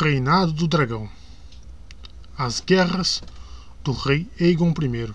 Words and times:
Reinado 0.00 0.52
do 0.52 0.68
Dragão 0.68 1.10
As 2.38 2.60
Guerras 2.60 3.20
do 3.82 3.90
Rei 3.90 4.28
Aegon 4.40 4.70
I 4.70 5.12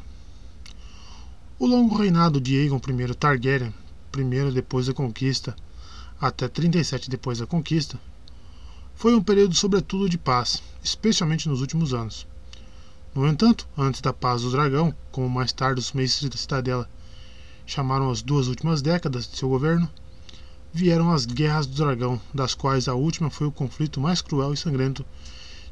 O 1.57 1.65
longo 1.65 1.95
reinado 1.95 2.41
de 2.41 2.59
Aegon 2.59 2.81
I 2.85 3.15
Targaryen, 3.15 3.73
primeiro 4.11 4.51
depois 4.51 4.87
da 4.87 4.93
conquista 4.93 5.55
até 6.19 6.49
37 6.49 7.09
depois 7.09 7.37
da 7.39 7.47
conquista, 7.47 7.97
foi 8.93 9.15
um 9.15 9.23
período 9.23 9.55
sobretudo 9.55 10.09
de 10.09 10.17
paz, 10.17 10.61
especialmente 10.83 11.47
nos 11.47 11.61
últimos 11.61 11.93
anos. 11.93 12.27
No 13.15 13.25
entanto, 13.25 13.65
antes 13.77 14.01
da 14.01 14.11
Paz 14.11 14.41
do 14.41 14.51
Dragão, 14.51 14.93
como 15.13 15.29
mais 15.29 15.53
tarde 15.53 15.79
os 15.79 15.93
mestres 15.93 16.29
da 16.29 16.35
Cidadela 16.35 16.89
chamaram 17.65 18.11
as 18.11 18.21
duas 18.21 18.47
últimas 18.49 18.81
décadas 18.81 19.29
de 19.29 19.37
seu 19.37 19.47
governo, 19.47 19.89
vieram 20.73 21.11
as 21.11 21.27
Guerras 21.27 21.67
do 21.67 21.75
Dragão, 21.75 22.19
das 22.33 22.55
quais 22.55 22.87
a 22.87 22.95
última 22.95 23.29
foi 23.29 23.45
o 23.45 23.51
conflito 23.51 24.01
mais 24.01 24.23
cruel 24.23 24.53
e 24.53 24.57
sangrento 24.57 25.05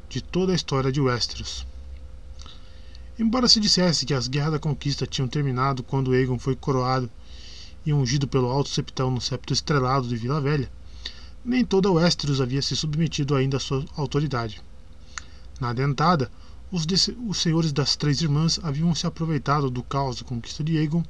de 0.08 0.22
toda 0.22 0.52
a 0.52 0.54
história 0.54 0.92
de 0.92 1.00
Westeros. 1.00 1.66
Embora 3.18 3.48
se 3.48 3.58
dissesse 3.58 4.06
que 4.06 4.14
as 4.14 4.28
Guerras 4.28 4.52
da 4.52 4.58
Conquista 4.60 5.04
tinham 5.04 5.26
terminado 5.26 5.82
quando 5.82 6.12
Aegon 6.12 6.38
foi 6.38 6.54
coroado 6.54 7.10
e 7.84 7.92
ungido 7.92 8.28
pelo 8.28 8.48
Alto 8.48 8.70
Septão 8.70 9.10
no 9.10 9.20
septo 9.20 9.52
estrelado 9.52 10.06
de 10.06 10.14
Vila 10.14 10.40
Velha, 10.40 10.70
nem 11.44 11.64
toda 11.64 11.90
Westeros 11.90 12.40
havia 12.40 12.62
se 12.62 12.76
submetido 12.76 13.34
ainda 13.34 13.56
à 13.56 13.60
sua 13.60 13.84
autoridade. 13.96 14.62
Na 15.60 15.72
dentada, 15.72 16.30
os, 16.70 16.86
os 17.28 17.42
senhores 17.42 17.72
das 17.72 17.96
Três 17.96 18.20
Irmãs 18.22 18.60
haviam 18.62 18.94
se 18.94 19.04
aproveitado 19.04 19.68
do 19.68 19.82
caos 19.82 20.20
da 20.20 20.24
conquista 20.24 20.62
de 20.62 20.78
Aegon 20.78 21.02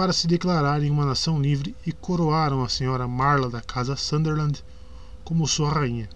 para 0.00 0.14
se 0.14 0.26
declararem 0.26 0.90
uma 0.90 1.04
nação 1.04 1.38
livre 1.38 1.76
e 1.84 1.92
coroaram 1.92 2.64
a 2.64 2.70
senhora 2.70 3.06
Marla 3.06 3.50
da 3.50 3.60
casa 3.60 3.94
Sunderland 3.96 4.64
como 5.22 5.46
sua 5.46 5.70
rainha. 5.70 6.08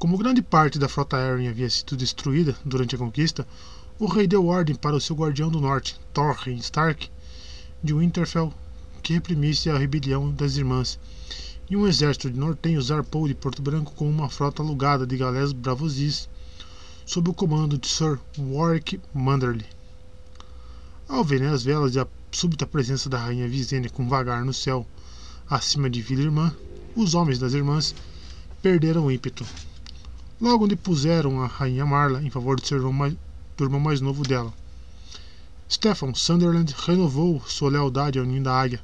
Como 0.00 0.18
grande 0.18 0.42
parte 0.42 0.80
da 0.80 0.88
frota 0.88 1.16
Arryn 1.16 1.46
havia 1.46 1.70
sido 1.70 1.96
destruída 1.96 2.56
durante 2.64 2.96
a 2.96 2.98
conquista, 2.98 3.46
o 4.00 4.06
rei 4.06 4.26
deu 4.26 4.48
ordem 4.48 4.74
para 4.74 4.96
o 4.96 5.00
seu 5.00 5.14
guardião 5.14 5.48
do 5.48 5.60
norte, 5.60 5.94
Thorin 6.12 6.56
Stark, 6.56 7.08
de 7.84 7.94
Winterfell, 7.94 8.52
que 9.00 9.12
reprimisse 9.12 9.70
a 9.70 9.78
rebelião 9.78 10.32
das 10.32 10.56
irmãs, 10.56 10.98
e 11.70 11.76
um 11.76 11.86
exército 11.86 12.28
de 12.28 12.36
nortenhos 12.36 12.86
zarpou 12.86 13.28
de 13.28 13.34
Porto 13.36 13.62
Branco 13.62 13.92
com 13.94 14.10
uma 14.10 14.28
frota 14.28 14.60
alugada 14.60 15.06
de 15.06 15.16
galés 15.16 15.52
bravosis, 15.52 16.28
sob 17.06 17.30
o 17.30 17.32
comando 17.32 17.78
de 17.78 17.86
Sir 17.86 18.18
Warwick 18.36 19.00
Manderly. 19.14 19.77
Ao 21.08 21.24
verem 21.24 21.48
as 21.48 21.62
velas 21.62 21.94
e 21.94 21.98
a 21.98 22.06
súbita 22.30 22.66
presença 22.66 23.08
da 23.08 23.16
rainha 23.16 23.48
Visenya 23.48 23.88
com 23.88 24.06
vagar 24.06 24.44
no 24.44 24.52
céu 24.52 24.86
acima 25.48 25.88
de 25.88 26.02
Vila 26.02 26.20
Irmã, 26.20 26.54
os 26.94 27.14
homens 27.14 27.38
das 27.38 27.54
irmãs 27.54 27.94
perderam 28.60 29.06
o 29.06 29.10
ímpeto. 29.10 29.42
Logo 30.38 30.68
depuseram 30.68 31.40
a 31.40 31.46
rainha 31.46 31.86
Marla 31.86 32.22
em 32.22 32.28
favor 32.28 32.60
do, 32.60 32.66
seu 32.66 32.76
irmão 32.76 32.92
mais, 32.92 33.16
do 33.56 33.64
irmão 33.64 33.80
mais 33.80 34.02
novo 34.02 34.22
dela. 34.22 34.52
Stefan 35.68 36.12
Sunderland 36.12 36.74
renovou 36.76 37.40
sua 37.40 37.70
lealdade 37.70 38.18
ao 38.18 38.26
ninho 38.26 38.42
da 38.42 38.52
águia, 38.52 38.80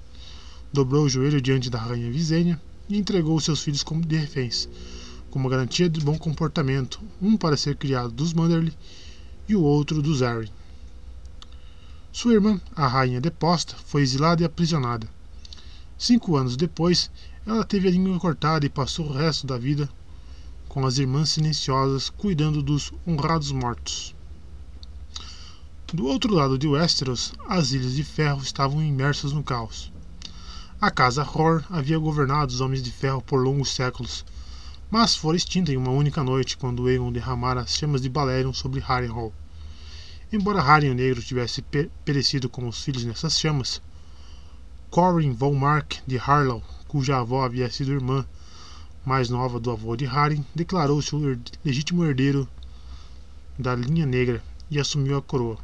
dobrou 0.73 1.05
o 1.05 1.09
joelho 1.11 1.43
diante 1.43 1.69
da 1.69 1.79
rainha 1.79 2.11
Visenya 2.11 2.59
e 2.89 2.97
entregou 2.97 3.39
seus 3.39 3.61
filhos 3.61 3.83
como 3.83 4.01
de 4.01 4.17
reféns, 4.17 4.67
como 5.31 5.51
garantia 5.51 5.91
de 5.91 6.01
bom 6.01 6.17
comportamento, 6.17 7.03
um 7.21 7.37
para 7.37 7.55
ser 7.55 7.77
criado 7.77 8.13
dos 8.13 8.33
Manderly 8.33 8.73
e 9.47 9.55
o 9.55 9.63
outro 9.63 10.01
dos 10.01 10.23
Arryn. 10.23 10.49
Sua 12.17 12.35
irmã, 12.35 12.61
a 12.77 12.87
rainha 12.87 13.21
deposta, 13.21 13.75
foi 13.87 14.03
exilada 14.03 14.41
e 14.41 14.45
aprisionada. 14.45 15.09
Cinco 15.99 16.37
anos 16.37 16.57
depois, 16.57 17.11
ela 17.45 17.65
teve 17.65 17.89
a 17.89 17.91
língua 17.91 18.21
cortada 18.21 18.65
e 18.65 18.69
passou 18.69 19.09
o 19.09 19.13
resto 19.13 19.49
da 19.49 19.59
vida 19.59 19.91
com 20.69 20.87
as 20.87 20.99
irmãs 20.99 21.31
silenciosas 21.31 22.09
cuidando 22.09 22.63
dos 22.63 22.93
honrados 23.05 23.51
mortos. 23.51 24.15
Do 25.93 26.07
outro 26.07 26.33
lado 26.33 26.57
de 26.57 26.69
Westeros, 26.69 27.33
as 27.49 27.73
Ilhas 27.73 27.97
de 27.97 28.05
Ferro 28.05 28.43
estavam 28.43 28.81
imersas 28.81 29.33
no 29.33 29.43
caos. 29.43 29.93
A 30.81 30.93
casa 30.93 31.29
Hor 31.29 31.65
havia 31.69 31.99
governado 31.99 32.53
os 32.53 32.61
Homens 32.61 32.85
de 32.85 32.93
Ferro 32.93 33.23
por 33.23 33.43
longos 33.43 33.75
séculos, 33.75 34.25
mas 34.89 35.17
fora 35.17 35.37
extinta 35.37 35.73
em 35.73 35.77
uma 35.77 35.91
única 35.91 36.23
noite 36.23 36.57
quando 36.57 36.87
Aegon 36.87 37.11
derramara 37.11 37.63
as 37.63 37.77
chamas 37.77 38.03
de 38.03 38.09
Balerion 38.09 38.53
sobre 38.53 38.79
Harrenhal. 38.79 39.33
Embora 40.35 40.61
Harry 40.61 40.91
o 40.91 40.95
Negro 40.97 41.23
tivesse 41.23 41.63
perecido 42.05 42.49
com 42.49 42.67
os 42.67 42.83
filhos 42.83 43.05
nessas 43.05 43.39
chamas, 43.39 43.81
Corin 44.91 45.33
von 45.33 45.55
Mark 45.55 45.99
de 46.05 46.19
Harlow, 46.19 46.61
cuja 46.89 47.21
avó 47.21 47.45
havia 47.45 47.71
sido 47.71 47.93
irmã 47.93 48.27
mais 49.07 49.31
nova 49.31 49.61
do 49.61 49.71
avô 49.71 49.95
de 49.95 50.07
Harry, 50.07 50.45
declarou-se 50.53 51.15
o 51.15 51.39
legítimo 51.65 52.05
herdeiro 52.05 52.49
da 53.57 53.77
linha 53.77 54.05
negra 54.05 54.43
e 54.69 54.81
assumiu 54.81 55.19
a 55.19 55.23
coroa. 55.23 55.57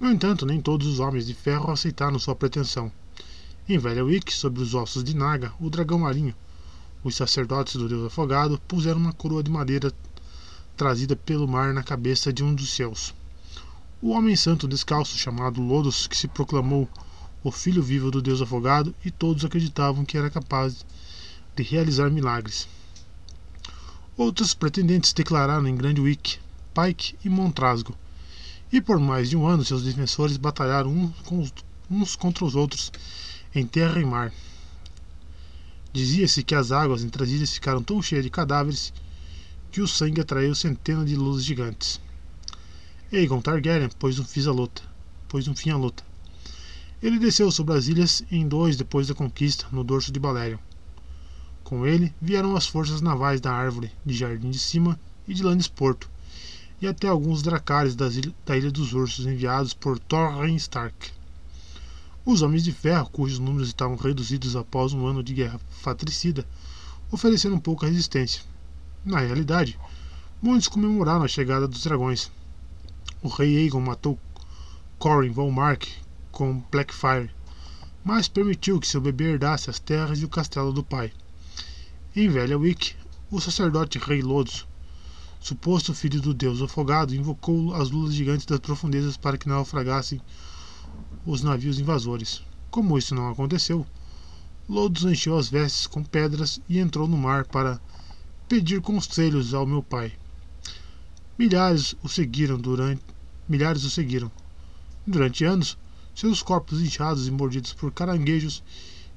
No 0.00 0.10
entanto, 0.10 0.44
nem 0.44 0.60
todos 0.60 0.88
os 0.88 0.98
homens 0.98 1.28
de 1.28 1.34
ferro 1.34 1.70
aceitaram 1.70 2.18
sua 2.18 2.34
pretensão. 2.34 2.90
Em 3.68 3.78
Velha 3.78 4.04
Wick, 4.04 4.34
sobre 4.34 4.60
os 4.60 4.74
ossos 4.74 5.04
de 5.04 5.14
Naga, 5.14 5.52
o 5.60 5.70
dragão 5.70 6.00
marinho, 6.00 6.34
os 7.04 7.14
sacerdotes 7.14 7.76
do 7.76 7.88
deus 7.88 8.04
afogado 8.04 8.60
puseram 8.66 8.98
uma 8.98 9.12
coroa 9.12 9.44
de 9.44 9.50
madeira 9.50 9.92
trazida 10.76 11.14
pelo 11.14 11.46
mar 11.46 11.72
na 11.72 11.82
cabeça 11.82 12.32
de 12.32 12.42
um 12.42 12.54
dos 12.54 12.70
seus. 12.70 13.14
O 14.00 14.10
homem 14.10 14.34
santo 14.34 14.66
descalço 14.66 15.16
chamado 15.16 15.60
Lodos, 15.60 16.06
que 16.06 16.16
se 16.16 16.26
proclamou 16.26 16.88
o 17.44 17.50
filho 17.50 17.82
vivo 17.82 18.10
do 18.10 18.22
deus 18.22 18.40
afogado, 18.40 18.94
e 19.04 19.10
todos 19.10 19.44
acreditavam 19.44 20.04
que 20.04 20.16
era 20.16 20.30
capaz 20.30 20.84
de 21.54 21.62
realizar 21.62 22.10
milagres. 22.10 22.68
Outros 24.16 24.54
pretendentes 24.54 25.12
declararam 25.12 25.66
em 25.66 25.76
Grande 25.76 26.00
Wick, 26.00 26.38
Pike 26.74 27.16
e 27.24 27.28
Montrasgo, 27.28 27.94
e 28.72 28.80
por 28.80 28.98
mais 28.98 29.28
de 29.28 29.36
um 29.36 29.46
ano 29.46 29.64
seus 29.64 29.82
defensores 29.82 30.36
batalharam 30.36 31.12
uns 31.90 32.16
contra 32.16 32.44
os 32.44 32.54
outros 32.54 32.90
em 33.54 33.66
terra 33.66 34.00
e 34.00 34.04
mar. 34.04 34.32
Dizia-se 35.92 36.42
que 36.42 36.54
as 36.54 36.72
águas 36.72 37.04
entre 37.04 37.22
as 37.22 37.28
ilhas 37.28 37.52
ficaram 37.52 37.82
tão 37.82 38.00
cheias 38.00 38.24
de 38.24 38.30
cadáveres 38.30 38.92
que 39.72 39.80
o 39.80 39.88
sangue 39.88 40.20
atraiu 40.20 40.54
centenas 40.54 41.08
de 41.08 41.16
luzes 41.16 41.46
gigantes. 41.46 41.98
Aegon 43.10 43.40
Targaryen 43.40 43.88
pôs 43.98 44.18
um 44.18 44.24
fim 44.24 44.46
à 44.46 44.52
luta. 44.52 44.82
Pôs 45.28 45.48
um 45.48 45.56
fim 45.56 45.70
à 45.70 45.78
luta. 45.78 46.04
Ele 47.02 47.18
desceu 47.18 47.50
sobre 47.50 47.74
as 47.74 47.88
ilhas 47.88 48.22
em 48.30 48.46
dois 48.46 48.76
depois 48.76 49.06
da 49.06 49.14
conquista, 49.14 49.64
no 49.72 49.82
dorso 49.82 50.12
de 50.12 50.20
Balerion. 50.20 50.58
Com 51.64 51.86
ele 51.86 52.14
vieram 52.20 52.54
as 52.54 52.66
forças 52.66 53.00
navais 53.00 53.40
da 53.40 53.50
Árvore, 53.50 53.90
de 54.04 54.12
Jardim 54.12 54.50
de 54.50 54.58
Cima 54.58 55.00
e 55.26 55.32
de 55.32 55.42
Lannisporto, 55.42 56.10
e 56.78 56.86
até 56.86 57.08
alguns 57.08 57.40
dracares 57.40 57.96
da 57.96 58.08
Ilha 58.54 58.70
dos 58.70 58.92
Ursos 58.92 59.24
enviados 59.24 59.72
por 59.72 59.98
Thorin 59.98 60.54
Stark. 60.56 61.10
Os 62.26 62.42
Homens 62.42 62.62
de 62.62 62.72
Ferro, 62.72 63.08
cujos 63.08 63.38
números 63.38 63.68
estavam 63.68 63.96
reduzidos 63.96 64.54
após 64.54 64.92
um 64.92 65.06
ano 65.06 65.22
de 65.22 65.32
guerra 65.32 65.58
fratricida, 65.70 66.46
ofereceram 67.10 67.58
pouca 67.58 67.86
resistência, 67.86 68.42
na 69.04 69.18
realidade, 69.18 69.78
muitos 70.40 70.68
comemoraram 70.68 71.24
a 71.24 71.28
chegada 71.28 71.66
dos 71.66 71.82
dragões. 71.82 72.30
O 73.22 73.28
rei 73.28 73.56
Aegon 73.56 73.80
matou 73.80 74.18
Corin 74.98 75.30
von 75.30 75.50
Mark 75.50 75.84
com 76.30 76.62
Blackfyre, 76.70 77.30
mas 78.04 78.28
permitiu 78.28 78.78
que 78.78 78.86
seu 78.86 79.00
bebê 79.00 79.32
herdasse 79.32 79.68
as 79.70 79.78
terras 79.78 80.20
e 80.20 80.24
o 80.24 80.28
castelo 80.28 80.72
do 80.72 80.82
pai. 80.82 81.12
Em 82.14 82.28
Velha 82.28 82.58
Wick, 82.58 82.94
o 83.30 83.40
sacerdote 83.40 83.98
Rei 83.98 84.22
Lodos, 84.22 84.66
suposto 85.40 85.94
filho 85.94 86.20
do 86.20 86.32
deus 86.32 86.62
afogado, 86.62 87.14
invocou 87.14 87.74
as 87.74 87.90
lulas 87.90 88.14
gigantes 88.14 88.46
das 88.46 88.60
profundezas 88.60 89.16
para 89.16 89.36
que 89.36 89.48
naufragassem 89.48 90.20
os 91.26 91.42
navios 91.42 91.78
invasores. 91.78 92.42
Como 92.70 92.96
isso 92.96 93.14
não 93.14 93.28
aconteceu, 93.28 93.86
Lodos 94.68 95.04
encheu 95.04 95.36
as 95.36 95.48
vestes 95.48 95.86
com 95.86 96.04
pedras 96.04 96.60
e 96.68 96.78
entrou 96.78 97.08
no 97.08 97.16
mar 97.16 97.44
para 97.44 97.80
pedir 98.52 98.82
conselhos 98.82 99.54
ao 99.54 99.66
meu 99.66 99.82
pai. 99.82 100.12
Milhares 101.38 101.94
o 102.02 102.08
seguiram 102.08 102.58
durante 102.58 103.02
milhares 103.48 103.82
o 103.82 103.88
seguiram. 103.88 104.30
Durante 105.06 105.42
anos, 105.42 105.78
seus 106.14 106.42
corpos 106.42 106.82
inchados 106.82 107.26
e 107.26 107.30
mordidos 107.30 107.72
por 107.72 107.90
caranguejos 107.90 108.62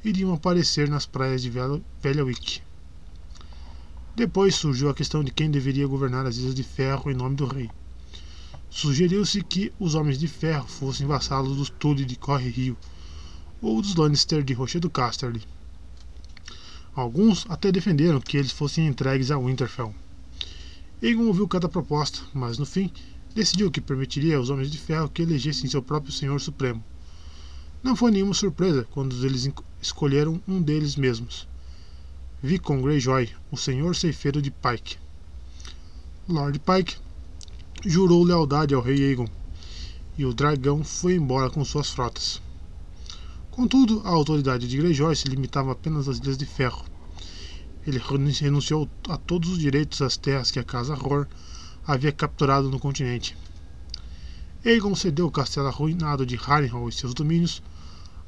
iriam 0.06 0.34
aparecer 0.34 0.88
nas 0.88 1.06
praias 1.06 1.42
de 1.42 1.50
Velha 1.50 2.24
Wick. 2.24 2.62
Depois 4.16 4.56
surgiu 4.56 4.90
a 4.90 4.96
questão 4.96 5.22
de 5.22 5.32
quem 5.32 5.52
deveria 5.52 5.86
governar 5.86 6.26
as 6.26 6.38
Ilhas 6.38 6.56
de 6.56 6.64
Ferro 6.64 7.12
em 7.12 7.14
nome 7.14 7.36
do 7.36 7.46
rei. 7.46 7.70
Sugeriu-se 8.70 9.44
que 9.44 9.74
os 9.78 9.96
Homens 9.96 10.18
de 10.18 10.30
Ferro 10.30 10.66
fossem 10.66 11.06
vassalos 11.06 11.58
dos 11.58 11.70
Tully 11.70 12.06
de 12.06 12.16
Corre 12.16 12.48
Rio 12.48 12.78
ou 13.62 13.82
dos 13.82 13.96
Lannister 13.96 14.42
de 14.46 14.54
Rochedo 14.54 14.90
Casterly. 14.90 15.42
Alguns 16.96 17.46
até 17.50 17.74
defenderam 17.74 18.22
que 18.22 18.38
eles 18.38 18.54
fossem 18.54 18.88
entregues 18.88 19.30
a 19.30 19.38
Winterfell. 19.38 19.94
Aegon 21.04 21.28
ouviu 21.28 21.46
cada 21.46 21.68
proposta, 21.68 22.22
mas 22.34 22.58
no 22.58 22.66
fim 22.66 22.90
decidiu 23.34 23.70
que 23.70 23.82
permitiria 23.82 24.38
aos 24.38 24.50
Homens 24.50 24.72
de 24.72 24.78
Ferro 24.78 25.10
que 25.10 25.22
elegessem 25.22 25.70
seu 25.70 25.82
próprio 25.82 26.14
Senhor 26.14 26.40
Supremo. 26.40 26.82
Não 27.84 27.98
foi 27.98 28.12
nenhuma 28.12 28.34
surpresa 28.34 28.88
quando 28.92 29.14
eles 29.26 29.50
escolheram 29.82 30.42
um 30.48 30.62
deles 30.62 30.96
mesmos. 30.96 31.46
Vicon 32.42 32.82
Greyjoy, 32.82 33.30
o 33.52 33.58
senhor 33.58 33.94
ceifeiro 33.94 34.42
de 34.42 34.50
Pike. 34.50 34.98
Lord 36.30 36.60
Pike 36.60 36.96
jurou 37.86 38.24
lealdade 38.24 38.74
ao 38.74 38.82
rei 38.82 39.04
Aegon, 39.04 39.28
e 40.18 40.26
o 40.26 40.34
dragão 40.34 40.82
foi 40.82 41.16
embora 41.16 41.50
com 41.50 41.66
suas 41.66 41.90
frotas. 41.92 42.42
Contudo, 43.56 44.02
a 44.04 44.10
autoridade 44.10 44.68
de 44.68 44.76
Greyjoy 44.76 45.16
se 45.16 45.30
limitava 45.30 45.72
apenas 45.72 46.10
às 46.10 46.18
Ilhas 46.18 46.38
de 46.38 46.46
Ferro. 46.46 46.84
Ele 47.88 48.02
renunciou 48.38 48.90
a 49.08 49.16
todos 49.16 49.50
os 49.50 49.58
direitos 49.58 50.02
às 50.02 50.18
terras 50.18 50.52
que 50.52 50.60
a 50.60 50.64
Casa 50.64 50.94
Rohr 50.94 51.26
havia 51.88 52.12
capturado 52.12 52.70
no 52.70 52.82
continente. 52.82 53.34
Aegon 54.66 54.94
cedeu 54.94 55.28
o 55.28 55.32
castelo 55.32 55.68
arruinado 55.68 56.26
de 56.26 56.36
Harrenhal 56.36 56.90
e 56.90 56.92
seus 56.92 57.14
domínios 57.14 57.64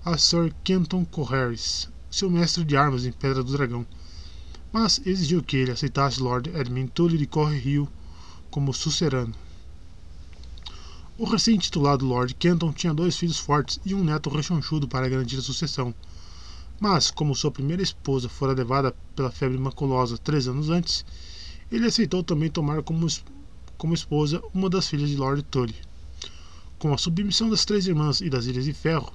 a 0.05 0.17
Sir 0.17 0.55
Kenton 0.63 1.03
Correris, 1.03 1.89
seu 2.09 2.29
mestre 2.29 2.63
de 2.63 2.77
armas 2.77 3.05
em 3.05 3.11
Pedra 3.11 3.43
do 3.43 3.51
Dragão, 3.51 3.85
mas 4.71 5.05
exigiu 5.05 5.43
que 5.43 5.57
ele 5.57 5.71
aceitasse 5.71 6.21
Lord 6.21 6.51
Edmund 6.51 6.89
Tully 6.91 7.17
de 7.17 7.27
Correrio 7.27 7.89
como 8.49 8.73
sucerano. 8.73 9.35
O 11.19 11.25
recém-titulado 11.25 12.05
Lord 12.05 12.35
Kenton 12.35 12.71
tinha 12.71 12.93
dois 12.93 13.17
filhos 13.17 13.39
fortes 13.39 13.79
e 13.83 13.95
um 13.95 14.03
neto 14.03 14.29
rechonchudo 14.29 14.87
para 14.87 15.09
garantir 15.09 15.37
a 15.37 15.41
sucessão. 15.41 15.91
Mas, 16.79 17.09
como 17.09 17.33
sua 17.33 17.49
primeira 17.49 17.81
esposa 17.81 18.29
fora 18.29 18.53
levada 18.53 18.95
pela 19.15 19.31
febre 19.31 19.57
maculosa 19.57 20.15
três 20.19 20.47
anos 20.47 20.69
antes, 20.69 21.03
ele 21.71 21.87
aceitou 21.87 22.21
também 22.21 22.51
tomar 22.51 22.83
como, 22.83 23.07
como 23.79 23.95
esposa 23.95 24.43
uma 24.53 24.69
das 24.69 24.87
filhas 24.87 25.09
de 25.09 25.15
Lord 25.15 25.41
Tully. 25.45 25.73
Com 26.77 26.93
a 26.93 26.97
submissão 26.99 27.49
das 27.49 27.65
três 27.65 27.87
irmãs 27.87 28.21
e 28.21 28.29
das 28.29 28.45
Ilhas 28.45 28.65
de 28.65 28.73
Ferro, 28.73 29.11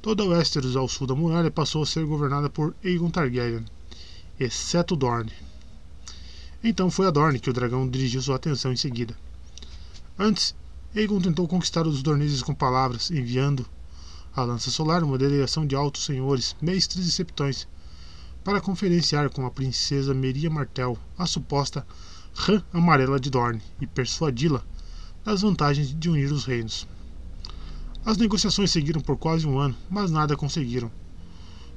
toda 0.00 0.24
Westeros 0.24 0.76
ao 0.76 0.86
sul 0.86 1.08
da 1.08 1.14
muralha 1.16 1.50
passou 1.50 1.82
a 1.82 1.86
ser 1.86 2.04
governada 2.06 2.48
por 2.48 2.72
Aegon 2.84 3.10
Targaryen, 3.10 3.64
exceto 4.38 4.94
Dorne. 4.94 5.32
Então 6.62 6.88
foi 6.88 7.08
a 7.08 7.10
Dorne 7.10 7.40
que 7.40 7.50
o 7.50 7.52
dragão 7.52 7.88
dirigiu 7.88 8.22
sua 8.22 8.36
atenção 8.36 8.72
em 8.72 8.76
seguida. 8.76 9.16
Antes, 10.16 10.54
Aegon 10.94 11.22
tentou 11.22 11.48
conquistar 11.48 11.86
os 11.86 12.02
Dorneses 12.02 12.42
com 12.42 12.54
palavras, 12.54 13.10
enviando 13.10 13.64
à 14.36 14.42
Lança 14.42 14.70
Solar 14.70 15.02
uma 15.02 15.16
delegação 15.16 15.66
de 15.66 15.74
altos 15.74 16.04
senhores, 16.04 16.54
mestres 16.60 17.06
e 17.06 17.10
septões, 17.10 17.66
para 18.44 18.60
conferenciar 18.60 19.30
com 19.30 19.46
a 19.46 19.50
princesa 19.50 20.12
Meria 20.12 20.50
Martel, 20.50 20.98
a 21.16 21.24
suposta 21.24 21.86
Rã 22.34 22.62
Amarela 22.74 23.18
de 23.18 23.30
Dorne, 23.30 23.62
e 23.80 23.86
persuadi-la 23.86 24.62
das 25.24 25.40
vantagens 25.40 25.98
de 25.98 26.10
unir 26.10 26.30
os 26.30 26.44
reinos. 26.44 26.86
As 28.04 28.18
negociações 28.18 28.70
seguiram 28.70 29.00
por 29.00 29.16
quase 29.16 29.46
um 29.46 29.58
ano, 29.58 29.74
mas 29.88 30.10
nada 30.10 30.36
conseguiram. 30.36 30.92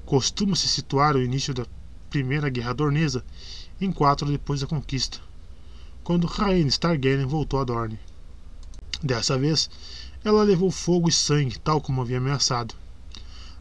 Costuma-se 0.06 0.68
situar 0.68 1.16
o 1.16 1.24
início 1.24 1.54
da 1.54 1.66
Primeira 2.10 2.50
Guerra 2.50 2.74
Dornesa 2.74 3.24
em 3.80 3.94
quatro 3.94 4.30
depois 4.30 4.60
da 4.60 4.68
conquista, 4.68 5.20
quando 6.04 6.28
Rhaenys 6.28 6.78
Targaryen 6.78 7.26
voltou 7.26 7.62
a 7.62 7.64
Dorne. 7.64 7.98
Dessa 9.06 9.38
vez, 9.38 9.70
ela 10.24 10.42
levou 10.42 10.72
fogo 10.72 11.08
e 11.08 11.12
sangue, 11.12 11.60
tal 11.60 11.80
como 11.80 12.02
havia 12.02 12.18
ameaçado. 12.18 12.74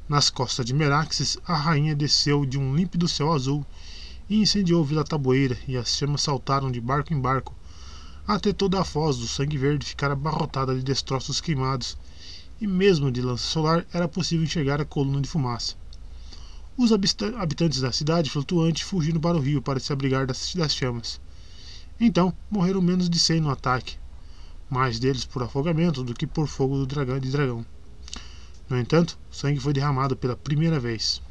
Nas 0.08 0.30
costas 0.30 0.64
de 0.64 0.72
Meraxes, 0.72 1.36
a 1.46 1.54
rainha 1.54 1.94
desceu 1.94 2.46
de 2.46 2.58
um 2.58 2.74
límpido 2.74 3.06
céu 3.06 3.30
azul 3.30 3.62
e 4.26 4.40
incendiou 4.40 4.82
Vila 4.82 5.04
Taboeira, 5.04 5.58
e 5.68 5.76
as 5.76 5.98
chamas 5.98 6.22
saltaram 6.22 6.72
de 6.72 6.80
barco 6.80 7.12
em 7.12 7.20
barco, 7.20 7.54
até 8.26 8.54
toda 8.54 8.80
a 8.80 8.84
foz 8.86 9.18
do 9.18 9.28
sangue 9.28 9.58
verde 9.58 9.84
ficar 9.84 10.10
abarrotada 10.10 10.74
de 10.74 10.82
destroços 10.82 11.42
queimados, 11.42 11.98
e 12.58 12.66
mesmo 12.66 13.12
de 13.12 13.20
lança 13.20 13.44
solar 13.44 13.84
era 13.92 14.08
possível 14.08 14.46
enxergar 14.46 14.80
a 14.80 14.86
coluna 14.86 15.20
de 15.20 15.28
fumaça. 15.28 15.74
Os 16.74 16.90
habitantes 16.90 17.82
da 17.82 17.92
cidade 17.92 18.30
flutuante 18.30 18.82
fugiram 18.82 19.20
para 19.20 19.36
o 19.36 19.40
rio 19.40 19.60
para 19.60 19.78
se 19.78 19.92
abrigar 19.92 20.26
das, 20.26 20.56
chamas. 20.70 21.20
Então, 22.00 22.32
morreram 22.50 22.80
menos 22.80 23.10
de 23.10 23.18
cem 23.18 23.42
no 23.42 23.50
ataque, 23.50 23.98
mais 24.74 24.98
deles 24.98 25.24
por 25.24 25.40
afogamento 25.40 26.02
do 26.02 26.12
que 26.12 26.26
por 26.26 26.48
fogo 26.48 26.84
de 26.84 27.30
dragão. 27.30 27.64
No 28.68 28.76
entanto, 28.76 29.16
sangue 29.30 29.60
foi 29.60 29.72
derramado 29.72 30.16
pela 30.16 30.36
primeira 30.36 30.80
vez. 30.80 31.22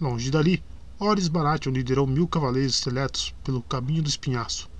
Longe 0.00 0.30
dali, 0.30 0.64
Horus 0.98 1.28
Baratheon 1.28 1.74
liderou 1.74 2.06
mil 2.06 2.26
cavaleiros 2.26 2.76
seletos 2.76 3.34
pelo 3.44 3.60
caminho 3.60 4.02
do 4.02 4.08
espinhaço, 4.08 4.70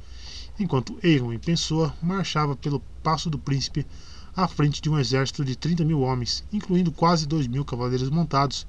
enquanto 0.58 0.98
Aegon 1.04 1.34
em 1.34 1.38
Pessoa 1.38 1.94
marchava 2.00 2.56
pelo 2.56 2.80
Passo 3.02 3.28
do 3.28 3.38
Príncipe 3.38 3.86
à 4.34 4.48
frente 4.48 4.80
de 4.80 4.88
um 4.88 4.98
exército 4.98 5.44
de 5.44 5.54
30 5.54 5.84
mil 5.84 6.00
homens, 6.00 6.42
incluindo 6.50 6.90
quase 6.90 7.26
dois 7.26 7.46
mil 7.46 7.62
cavaleiros 7.62 8.08
montados 8.08 8.66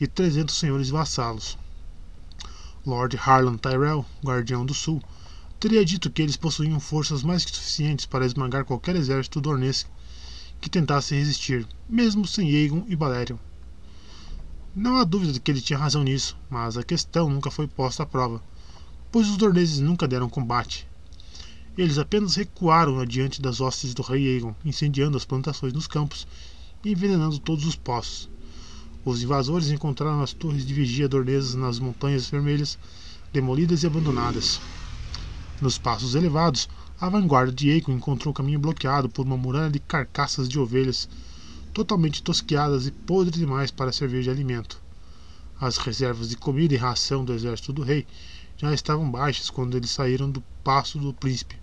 e 0.00 0.06
300 0.06 0.54
senhores 0.56 0.88
vassalos. 0.88 1.58
Lord 2.86 3.18
Harlan 3.18 3.58
Tyrell, 3.58 4.06
Guardião 4.24 4.64
do 4.64 4.72
Sul, 4.72 5.02
teria 5.60 5.84
dito 5.84 6.10
que 6.10 6.22
eles 6.22 6.38
possuíam 6.38 6.80
forças 6.80 7.22
mais 7.22 7.44
que 7.44 7.54
suficientes 7.54 8.06
para 8.06 8.24
esmagar 8.24 8.64
qualquer 8.64 8.96
exército 8.96 9.42
dornês 9.42 9.86
que 10.58 10.70
tentasse 10.70 11.14
resistir, 11.14 11.68
mesmo 11.86 12.26
sem 12.26 12.48
Aegon 12.48 12.86
e 12.88 12.96
Balerion. 12.96 13.36
Não 14.74 14.96
há 14.96 15.04
dúvida 15.04 15.34
de 15.34 15.40
que 15.40 15.50
ele 15.50 15.60
tinha 15.60 15.78
razão 15.78 16.02
nisso, 16.02 16.34
mas 16.48 16.78
a 16.78 16.82
questão 16.82 17.28
nunca 17.28 17.50
foi 17.50 17.66
posta 17.66 18.04
à 18.04 18.06
prova, 18.06 18.42
pois 19.12 19.28
os 19.28 19.36
dorneses 19.36 19.80
nunca 19.80 20.08
deram 20.08 20.30
combate. 20.30 20.88
Eles 21.76 21.98
apenas 21.98 22.36
recuaram 22.36 22.98
adiante 22.98 23.42
das 23.42 23.60
hostes 23.60 23.92
do 23.92 24.00
rei 24.00 24.28
Aegon, 24.28 24.54
incendiando 24.64 25.18
as 25.18 25.26
plantações 25.26 25.74
nos 25.74 25.86
campos 25.86 26.26
e 26.82 26.92
envenenando 26.92 27.38
todos 27.38 27.66
os 27.66 27.76
poços. 27.76 28.30
Os 29.04 29.22
invasores 29.22 29.70
encontraram 29.70 30.22
as 30.22 30.32
torres 30.32 30.64
de 30.64 30.72
vigia 30.72 31.08
dornesas 31.08 31.54
nas 31.54 31.78
Montanhas 31.78 32.30
Vermelhas, 32.30 32.78
demolidas 33.30 33.82
e 33.82 33.86
abandonadas. 33.86 34.58
Nos 35.60 35.76
passos 35.76 36.14
elevados, 36.14 36.70
a 36.98 37.10
vanguarda 37.10 37.52
de 37.52 37.68
Eiko 37.68 37.92
encontrou 37.92 38.32
o 38.32 38.34
caminho 38.34 38.58
bloqueado 38.58 39.10
por 39.10 39.26
uma 39.26 39.36
muralha 39.36 39.70
de 39.70 39.78
carcaças 39.78 40.48
de 40.48 40.58
ovelhas, 40.58 41.06
totalmente 41.74 42.22
tosquiadas 42.22 42.86
e 42.86 42.90
podres 42.90 43.38
demais 43.38 43.70
para 43.70 43.92
servir 43.92 44.22
de 44.22 44.30
alimento. 44.30 44.80
As 45.60 45.76
reservas 45.76 46.30
de 46.30 46.36
comida 46.36 46.72
e 46.72 46.78
ração 46.78 47.26
do 47.26 47.34
exército 47.34 47.74
do 47.74 47.82
rei 47.82 48.06
já 48.56 48.72
estavam 48.72 49.10
baixas 49.10 49.50
quando 49.50 49.76
eles 49.76 49.90
saíram 49.90 50.30
do 50.30 50.42
passo 50.64 50.98
do 50.98 51.12
príncipe 51.12 51.56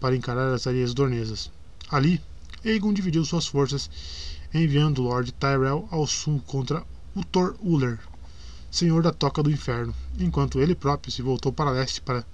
para 0.00 0.16
encarar 0.16 0.54
as 0.54 0.66
areias 0.66 0.94
dornesas. 0.94 1.50
Ali, 1.90 2.22
Aegon 2.64 2.94
dividiu 2.94 3.26
suas 3.26 3.46
forças, 3.46 3.90
enviando 4.54 5.02
Lord 5.02 5.32
Tyrell 5.32 5.86
ao 5.90 6.06
sul 6.06 6.40
contra 6.46 6.82
Uthor 7.14 7.56
Uller, 7.62 7.98
senhor 8.70 9.02
da 9.02 9.12
Toca 9.12 9.42
do 9.42 9.50
Inferno, 9.50 9.94
enquanto 10.18 10.60
ele 10.60 10.74
próprio 10.74 11.12
se 11.12 11.20
voltou 11.20 11.52
para 11.52 11.70
leste 11.70 12.00
para 12.00 12.24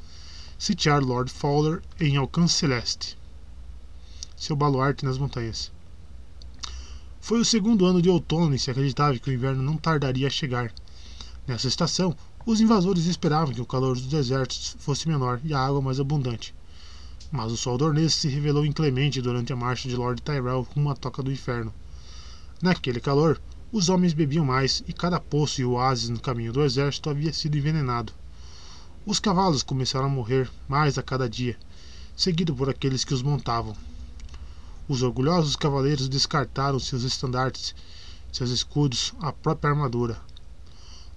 sitiar 0.61 1.03
Lord 1.03 1.33
Fowler 1.33 1.81
em 1.99 2.19
Alcance 2.19 2.53
Celeste, 2.53 3.17
seu 4.37 4.55
baluarte 4.55 5.07
nas 5.07 5.17
montanhas. 5.17 5.73
Foi 7.19 7.41
o 7.41 7.45
segundo 7.47 7.87
ano 7.87 8.03
de 8.03 8.11
outono 8.11 8.55
e 8.55 8.59
se 8.59 8.71
acreditava 8.71 9.19
que 9.19 9.31
o 9.31 9.33
inverno 9.33 9.63
não 9.63 9.79
tardaria 9.79 10.27
a 10.27 10.31
chegar. 10.31 10.71
Nessa 11.47 11.67
estação, 11.67 12.15
os 12.45 12.61
invasores 12.61 13.07
esperavam 13.07 13.55
que 13.55 13.61
o 13.63 13.65
calor 13.65 13.95
dos 13.97 14.07
desertos 14.07 14.77
fosse 14.81 15.09
menor 15.09 15.41
e 15.43 15.55
a 15.55 15.59
água 15.59 15.81
mais 15.81 15.99
abundante. 15.99 16.55
Mas 17.33 17.51
o 17.51 17.57
sol 17.57 17.79
dornês 17.79 18.13
se 18.13 18.29
revelou 18.29 18.67
inclemente 18.67 19.23
durante 19.23 19.55
a 19.55 19.57
marcha 19.57 19.89
de 19.89 19.97
Lord 19.97 20.21
Tyrell 20.21 20.69
rumo 20.75 20.91
à 20.91 20.95
Toca 20.95 21.23
do 21.23 21.33
Inferno. 21.33 21.73
Naquele 22.61 23.01
calor, 23.01 23.41
os 23.73 23.89
homens 23.89 24.13
bebiam 24.13 24.45
mais 24.45 24.85
e 24.87 24.93
cada 24.93 25.19
poço 25.19 25.63
e 25.63 25.65
oásis 25.65 26.11
no 26.11 26.21
caminho 26.21 26.53
do 26.53 26.63
exército 26.63 27.09
havia 27.09 27.33
sido 27.33 27.57
envenenado. 27.57 28.20
Os 29.07 29.19
cavalos 29.19 29.63
começaram 29.63 30.07
a 30.07 30.11
morrer 30.11 30.51
mais 30.69 30.99
a 30.99 31.03
cada 31.03 31.27
dia, 31.27 31.57
seguido 32.15 32.55
por 32.55 32.69
aqueles 32.69 33.03
que 33.03 33.15
os 33.15 33.23
montavam. 33.23 33.75
Os 34.87 35.03
orgulhosos 35.03 35.57
cavaleiros 35.57 36.07
descartaram 36.07 36.79
seus 36.79 37.03
estandartes, 37.03 37.75
seus 38.31 38.51
escudos, 38.51 39.15
a 39.19 39.33
própria 39.33 39.71
armadura. 39.71 40.21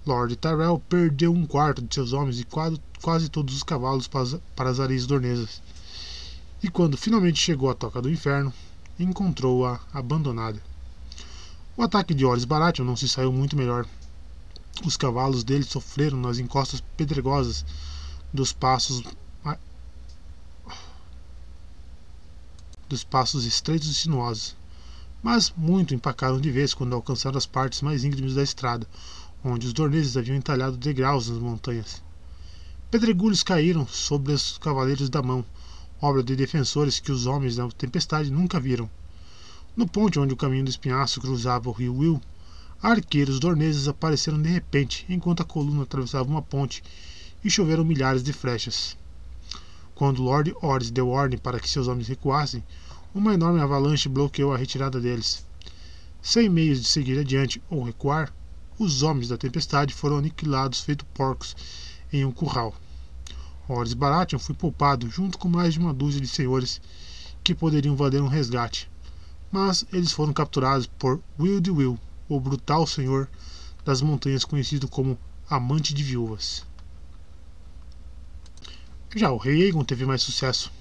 Lord 0.06 0.34
Tyrell 0.36 0.82
perdeu 0.88 1.30
um 1.30 1.46
quarto 1.46 1.82
de 1.82 1.94
seus 1.94 2.14
homens 2.14 2.40
e 2.40 2.44
quase, 2.44 3.28
todos 3.28 3.54
os 3.54 3.62
cavalos 3.62 4.08
para, 4.08 4.70
as 4.70 4.80
areias 4.80 5.06
dornesas. 5.06 5.60
E 6.62 6.70
quando 6.70 6.96
finalmente 6.96 7.38
chegou 7.38 7.68
à 7.68 7.74
Toca 7.74 8.00
do 8.00 8.10
Inferno, 8.10 8.52
encontrou-a 8.98 9.78
abandonada. 9.92 10.60
O 11.76 11.82
ataque 11.82 12.14
de 12.14 12.24
Horus 12.24 12.46
Baratheon 12.46 12.86
não 12.86 12.96
se 12.96 13.08
saiu 13.08 13.30
muito 13.30 13.56
melhor, 13.56 13.86
os 14.84 14.96
cavalos 14.96 15.44
dele 15.44 15.64
sofreram 15.64 16.18
nas 16.18 16.38
encostas 16.38 16.82
pedregosas 16.96 17.64
dos 18.32 18.52
passos 18.52 19.02
dos 22.88 23.02
passos 23.02 23.44
estreitos 23.44 23.88
e 23.88 23.94
sinuosos, 23.94 24.54
mas 25.22 25.52
muito 25.56 25.94
empacaram 25.94 26.40
de 26.40 26.50
vez 26.50 26.74
quando 26.74 26.94
alcançaram 26.94 27.38
as 27.38 27.46
partes 27.46 27.80
mais 27.80 28.04
íngremes 28.04 28.34
da 28.34 28.42
estrada, 28.42 28.86
onde 29.42 29.66
os 29.66 29.72
dorneses 29.72 30.16
haviam 30.16 30.36
entalhado 30.36 30.76
degraus 30.76 31.28
nas 31.28 31.38
montanhas. 31.38 32.02
Pedregulhos 32.90 33.42
caíram 33.42 33.86
sobre 33.86 34.32
os 34.32 34.58
cavaleiros 34.58 35.08
da 35.08 35.22
mão, 35.22 35.44
obra 36.00 36.22
de 36.22 36.36
defensores 36.36 37.00
que 37.00 37.10
os 37.10 37.26
homens 37.26 37.56
da 37.56 37.68
tempestade 37.70 38.30
nunca 38.30 38.60
viram. 38.60 38.88
No 39.76 39.88
ponte 39.88 40.20
onde 40.20 40.34
o 40.34 40.36
caminho 40.36 40.64
do 40.64 40.70
espinhaço 40.70 41.20
cruzava 41.20 41.68
o 41.68 41.72
rio 41.72 41.96
Will, 41.96 42.22
arqueiros 42.82 43.40
dorneses 43.40 43.88
apareceram 43.88 44.40
de 44.40 44.48
repente 44.48 45.06
enquanto 45.08 45.42
a 45.42 45.44
coluna 45.44 45.82
atravessava 45.82 46.28
uma 46.28 46.42
ponte 46.42 46.82
e 47.44 47.50
choveram 47.50 47.84
milhares 47.84 48.22
de 48.22 48.32
flechas. 48.32 48.96
Quando 49.94 50.22
Lord 50.22 50.54
Oris 50.60 50.90
deu 50.90 51.08
ordem 51.08 51.38
para 51.38 51.60
que 51.60 51.68
seus 51.68 51.88
homens 51.88 52.08
recuassem, 52.08 52.64
uma 53.14 53.34
enorme 53.34 53.60
avalanche 53.60 54.08
bloqueou 54.08 54.52
a 54.52 54.56
retirada 54.56 55.00
deles. 55.00 55.46
Sem 56.20 56.48
meios 56.48 56.80
de 56.80 56.88
seguir 56.88 57.18
adiante 57.18 57.62
ou 57.70 57.82
recuar, 57.82 58.32
os 58.78 59.02
homens 59.02 59.28
da 59.28 59.36
tempestade 59.36 59.94
foram 59.94 60.18
aniquilados 60.18 60.80
feito 60.80 61.04
porcos 61.06 61.54
em 62.12 62.24
um 62.24 62.32
curral. 62.32 62.74
Horus 63.68 63.94
Baratheon 63.94 64.38
foi 64.38 64.54
poupado 64.54 65.08
junto 65.08 65.38
com 65.38 65.48
mais 65.48 65.74
de 65.74 65.80
uma 65.80 65.94
dúzia 65.94 66.20
de 66.20 66.26
senhores 66.26 66.80
que 67.42 67.54
poderiam 67.54 67.94
valer 67.94 68.20
um 68.20 68.26
resgate, 68.26 68.90
mas 69.52 69.86
eles 69.92 70.12
foram 70.12 70.32
capturados 70.32 70.86
por 70.86 71.20
Wild 71.38 71.70
Will, 71.70 71.98
o 72.28 72.40
brutal 72.40 72.86
senhor 72.86 73.28
das 73.84 74.00
montanhas 74.00 74.44
conhecido 74.44 74.88
como 74.88 75.18
Amante 75.48 75.92
de 75.92 76.02
Viúvas. 76.02 76.64
Já 79.14 79.30
o 79.30 79.36
rei 79.36 79.62
Aegon 79.62 79.84
teve 79.84 80.06
mais 80.06 80.22
sucesso. 80.22 80.72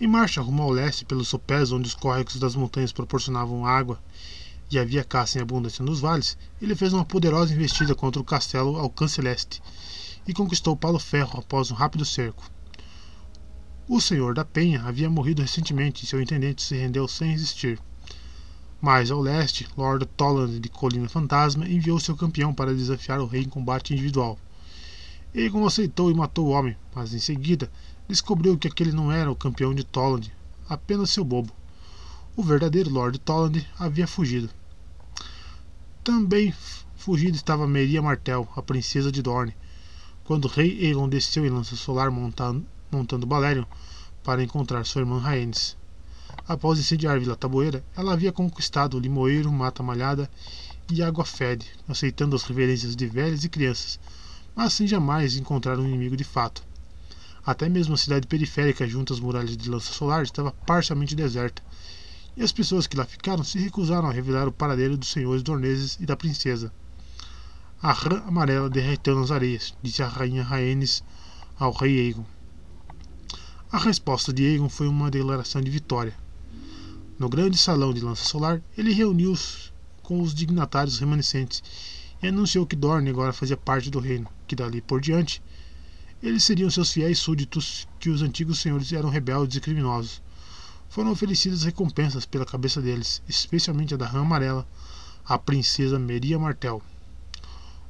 Em 0.00 0.06
marcha 0.06 0.42
rumo 0.42 0.62
ao 0.62 0.70
leste 0.70 1.04
pelos 1.04 1.28
sopés 1.28 1.70
onde 1.72 1.88
os 1.88 1.94
córregos 1.94 2.36
das 2.36 2.56
montanhas 2.56 2.92
proporcionavam 2.92 3.64
água 3.64 3.98
e 4.70 4.78
havia 4.78 5.04
caça 5.04 5.38
em 5.38 5.42
abundância 5.42 5.84
nos 5.84 6.00
vales, 6.00 6.36
ele 6.60 6.74
fez 6.74 6.92
uma 6.92 7.04
poderosa 7.04 7.54
investida 7.54 7.94
contra 7.94 8.20
o 8.20 8.24
castelo 8.24 8.76
Alcance 8.76 9.20
Leste 9.20 9.62
e 10.26 10.34
conquistou 10.34 10.76
Palo 10.76 10.98
Ferro 10.98 11.38
após 11.38 11.70
um 11.70 11.74
rápido 11.74 12.04
cerco. 12.04 12.50
O 13.88 14.00
senhor 14.00 14.34
da 14.34 14.44
Penha 14.44 14.82
havia 14.82 15.08
morrido 15.08 15.42
recentemente 15.42 16.04
e 16.04 16.08
seu 16.08 16.20
intendente 16.20 16.62
se 16.62 16.74
rendeu 16.76 17.06
sem 17.06 17.30
resistir. 17.30 17.78
Mais 18.84 19.10
ao 19.10 19.18
leste, 19.18 19.66
Lord 19.78 20.04
Toland 20.14 20.60
de 20.60 20.68
Colina 20.68 21.08
Fantasma 21.08 21.66
enviou 21.66 21.98
seu 21.98 22.14
campeão 22.14 22.52
para 22.52 22.74
desafiar 22.74 23.18
o 23.18 23.24
rei 23.24 23.40
em 23.40 23.48
combate 23.48 23.94
individual. 23.94 24.38
Egon 25.34 25.64
aceitou 25.64 26.10
e 26.10 26.14
matou 26.14 26.48
o 26.48 26.50
homem, 26.50 26.76
mas 26.94 27.14
em 27.14 27.18
seguida 27.18 27.72
descobriu 28.06 28.58
que 28.58 28.68
aquele 28.68 28.92
não 28.92 29.10
era 29.10 29.32
o 29.32 29.34
campeão 29.34 29.74
de 29.74 29.84
Toland, 29.84 30.30
apenas 30.68 31.08
seu 31.08 31.24
bobo. 31.24 31.50
O 32.36 32.42
verdadeiro 32.42 32.90
Lord 32.90 33.18
Toland 33.20 33.66
havia 33.78 34.06
fugido. 34.06 34.50
Também 36.04 36.52
fugida 36.94 37.38
estava 37.38 37.66
Meria 37.66 38.02
Martel, 38.02 38.46
a 38.54 38.60
princesa 38.60 39.10
de 39.10 39.22
Dorne, 39.22 39.56
quando 40.24 40.44
o 40.44 40.48
rei 40.48 40.84
Aegon 40.84 41.08
desceu 41.08 41.46
em 41.46 41.48
lança 41.48 41.74
solar 41.74 42.10
montando, 42.10 42.66
montando 42.92 43.26
Balerion 43.26 43.64
para 44.22 44.44
encontrar 44.44 44.84
sua 44.84 45.00
irmã 45.00 45.18
Rhaenys. 45.20 45.74
Após 46.46 46.78
incendiar 46.78 47.18
Vila 47.18 47.34
Taboeira, 47.34 47.82
ela 47.96 48.12
havia 48.12 48.30
conquistado 48.30 48.98
Limoeiro, 48.98 49.50
Mata 49.50 49.82
Malhada 49.82 50.30
e 50.92 51.02
Água 51.02 51.24
Fede, 51.24 51.66
aceitando 51.88 52.36
as 52.36 52.42
reverências 52.42 52.94
de 52.94 53.06
velhos 53.06 53.44
e 53.44 53.48
crianças, 53.48 53.98
mas 54.54 54.74
sem 54.74 54.86
jamais 54.86 55.36
encontrar 55.36 55.78
um 55.78 55.86
inimigo 55.86 56.14
de 56.14 56.22
fato. 56.22 56.62
Até 57.46 57.66
mesmo 57.66 57.94
a 57.94 57.96
cidade 57.96 58.26
periférica 58.26 58.86
junto 58.86 59.14
às 59.14 59.20
muralhas 59.20 59.56
de 59.56 59.70
Lança 59.70 59.90
Solar 59.90 60.22
estava 60.22 60.52
parcialmente 60.66 61.14
deserta, 61.14 61.62
e 62.36 62.42
as 62.42 62.52
pessoas 62.52 62.86
que 62.86 62.96
lá 62.96 63.06
ficaram 63.06 63.42
se 63.42 63.58
recusaram 63.58 64.08
a 64.08 64.12
revelar 64.12 64.46
o 64.46 64.52
paradeiro 64.52 64.98
dos 64.98 65.08
senhores 65.08 65.42
dorneses 65.42 65.96
e 65.98 66.04
da 66.04 66.14
princesa. 66.14 66.70
A 67.82 67.92
rã 67.92 68.22
amarela 68.26 68.68
derreteu 68.68 69.18
nas 69.18 69.30
areias, 69.30 69.74
disse 69.82 70.02
a 70.02 70.08
rainha 70.08 70.42
Rhaenys 70.42 71.02
ao 71.58 71.72
rei 71.72 72.00
Aegon. 72.00 72.26
A 73.72 73.78
resposta 73.78 74.30
de 74.30 74.44
Aegon 74.44 74.68
foi 74.68 74.86
uma 74.86 75.10
declaração 75.10 75.62
de 75.62 75.70
vitória. 75.70 76.23
No 77.16 77.28
grande 77.28 77.56
salão 77.56 77.94
de 77.94 78.00
lança 78.00 78.24
solar, 78.24 78.60
ele 78.76 78.92
reuniu-se 78.92 79.72
com 80.02 80.20
os 80.20 80.34
dignatários 80.34 80.98
remanescentes 80.98 81.62
e 82.20 82.26
anunciou 82.26 82.66
que 82.66 82.74
Dorne 82.74 83.08
agora 83.08 83.32
fazia 83.32 83.56
parte 83.56 83.88
do 83.88 84.00
reino, 84.00 84.28
que 84.48 84.56
dali 84.56 84.80
por 84.80 85.00
diante 85.00 85.40
eles 86.20 86.42
seriam 86.42 86.70
seus 86.70 86.90
fiéis 86.90 87.18
súditos, 87.18 87.86
que 88.00 88.08
os 88.08 88.22
antigos 88.22 88.58
senhores 88.58 88.90
eram 88.92 89.10
rebeldes 89.10 89.58
e 89.58 89.60
criminosos. 89.60 90.22
Foram 90.88 91.12
oferecidas 91.12 91.64
recompensas 91.64 92.24
pela 92.24 92.46
cabeça 92.46 92.80
deles, 92.80 93.22
especialmente 93.28 93.92
a 93.92 93.96
da 93.96 94.06
rã 94.06 94.22
amarela, 94.22 94.66
a 95.24 95.38
princesa 95.38 95.98
Meria 95.98 96.38
Martel. 96.38 96.82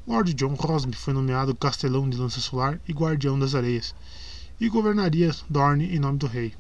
Lord 0.07 0.35
John 0.35 0.55
Rosby 0.55 0.97
foi 0.97 1.15
nomeado 1.15 1.55
Castelão 1.55 2.11
de 2.11 2.17
Lança 2.17 2.41
Solar 2.41 2.81
e 2.87 2.93
Guardião 2.93 3.39
das 3.39 3.55
Areias, 3.55 3.95
e 4.61 4.69
governaria 4.69 5.35
Dorne 5.49 5.95
em 5.95 5.99
nome 5.99 6.19
do 6.19 6.27
rei. 6.27 6.53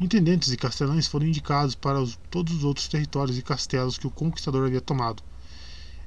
Intendentes 0.00 0.52
e 0.52 0.56
castelães 0.56 1.08
foram 1.08 1.26
indicados 1.26 1.74
para 1.74 2.00
os, 2.00 2.16
todos 2.30 2.54
os 2.54 2.62
outros 2.62 2.86
territórios 2.86 3.36
e 3.36 3.42
castelos 3.42 3.98
que 3.98 4.06
o 4.06 4.10
conquistador 4.10 4.64
havia 4.64 4.80
tomado. 4.80 5.24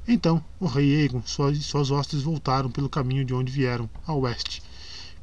Então, 0.07 0.41
o 0.61 0.65
rei 0.65 1.01
Aegon 1.01 1.21
e 1.25 1.61
suas, 1.61 1.91
hostes 1.91 2.21
voltaram 2.21 2.71
pelo 2.71 2.87
caminho 2.87 3.25
de 3.25 3.33
onde 3.33 3.51
vieram, 3.51 3.89
ao 4.07 4.21
oeste, 4.21 4.63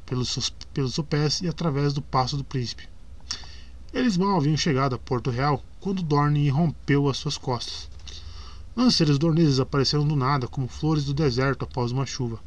pelos, 0.05 0.53
pelos 0.71 0.93
sopés 0.93 1.41
e 1.41 1.47
através 1.47 1.93
do 1.93 2.01
Passo 2.01 2.37
do 2.37 2.43
Príncipe. 2.43 2.87
Eles 3.91 4.17
mal 4.17 4.37
haviam 4.37 4.55
chegado 4.55 4.93
a 4.93 4.99
Porto 4.99 5.31
Real 5.31 5.63
quando 5.79 6.03
Dorne 6.03 6.45
irrompeu 6.45 7.09
às 7.09 7.17
suas 7.17 7.39
costas. 7.39 7.89
Lanceiros 8.75 9.17
dorneses 9.17 9.59
apareceram 9.59 10.07
do 10.07 10.15
nada, 10.15 10.47
como 10.47 10.67
flores 10.67 11.05
do 11.05 11.13
deserto 11.13 11.63
após 11.63 11.91
uma 11.91 12.05
chuva. 12.05 12.39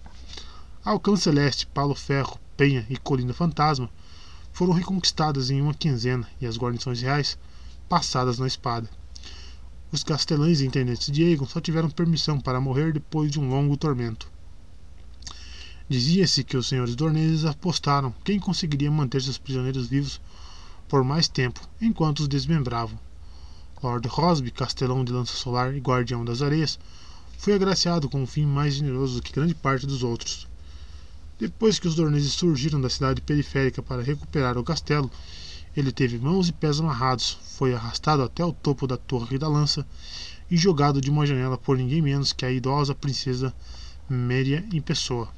Alcance 0.85 1.25
Celeste, 1.25 1.67
Palo 1.67 1.97
Ferro, 1.97 2.39
Penha 2.57 2.87
e 2.89 2.97
Colina 2.97 3.35
Fantasma 3.35 3.91
foram 4.53 4.73
reconquistadas 4.73 5.51
em 5.51 5.61
uma 5.61 5.75
quinzena 5.75 6.29
e 6.41 6.47
as 6.47 6.57
guarnições 6.57 7.01
reais 7.01 7.39
passadas 7.89 8.39
na 8.39 8.47
espada. 8.47 8.89
Os 9.91 10.03
castelães 10.03 10.61
e 10.61 10.67
intendentes 10.67 11.11
de 11.11 11.23
Aegon 11.23 11.47
só 11.47 11.61
tiveram 11.61 11.91
permissão 11.91 12.41
para 12.41 12.61
morrer 12.61 12.93
depois 12.93 13.31
de 13.31 13.39
um 13.39 13.49
longo 13.49 13.77
tormento. 13.77 14.31
Dizia-se 15.89 16.45
que 16.45 16.57
os 16.57 16.69
senhores 16.69 16.97
dorneses 16.97 17.45
apostaram 17.45 18.15
quem 18.25 18.39
conseguiria 18.39 18.91
manter 18.91 19.21
seus 19.21 19.37
prisioneiros 19.37 19.89
vivos 19.89 20.21
por 20.89 21.05
mais 21.05 21.29
tempo, 21.29 21.61
enquanto 21.81 22.21
os 22.21 22.29
desmembravam. 22.29 22.99
Lord 23.83 24.07
Rosby, 24.09 24.51
castelão 24.51 25.05
de 25.05 25.13
lança 25.13 25.35
solar 25.35 25.75
e 25.75 25.81
guardião 25.81 26.25
das 26.25 26.41
areias, 26.41 26.79
foi 27.37 27.55
agraciado 27.55 28.09
com 28.09 28.23
um 28.23 28.27
fim 28.27 28.47
mais 28.47 28.75
generoso 28.75 29.21
que 29.21 29.33
grande 29.33 29.55
parte 29.55 29.87
dos 29.87 30.03
outros. 30.03 30.47
Depois 31.43 31.81
que 31.81 31.89
os 31.89 31.97
dorneses 31.97 32.35
surgiram 32.35 32.81
da 32.81 32.89
cidade 32.89 33.21
periférica 33.21 33.83
para 33.83 34.01
recuperar 34.01 34.57
o 34.57 34.63
castelo, 34.63 35.11
ele 35.77 35.91
teve 35.91 36.17
mãos 36.17 36.49
e 36.49 36.53
pés 36.53 36.79
amarrados, 36.79 37.37
foi 37.59 37.75
arrastado 37.75 38.23
até 38.23 38.45
o 38.45 38.53
topo 38.53 38.87
da 38.87 38.97
torre 38.97 39.39
da 39.39 39.49
lança 39.49 39.85
e 40.49 40.57
jogado 40.57 41.01
de 41.01 41.11
uma 41.11 41.27
janela 41.27 41.59
por 41.59 41.77
ninguém 41.77 42.01
menos 42.01 42.33
que 42.33 42.47
a 42.47 42.53
idosa 42.53 42.95
princesa 42.95 43.53
Meria 44.09 44.65
em 44.73 44.81
pessoa. 44.81 45.31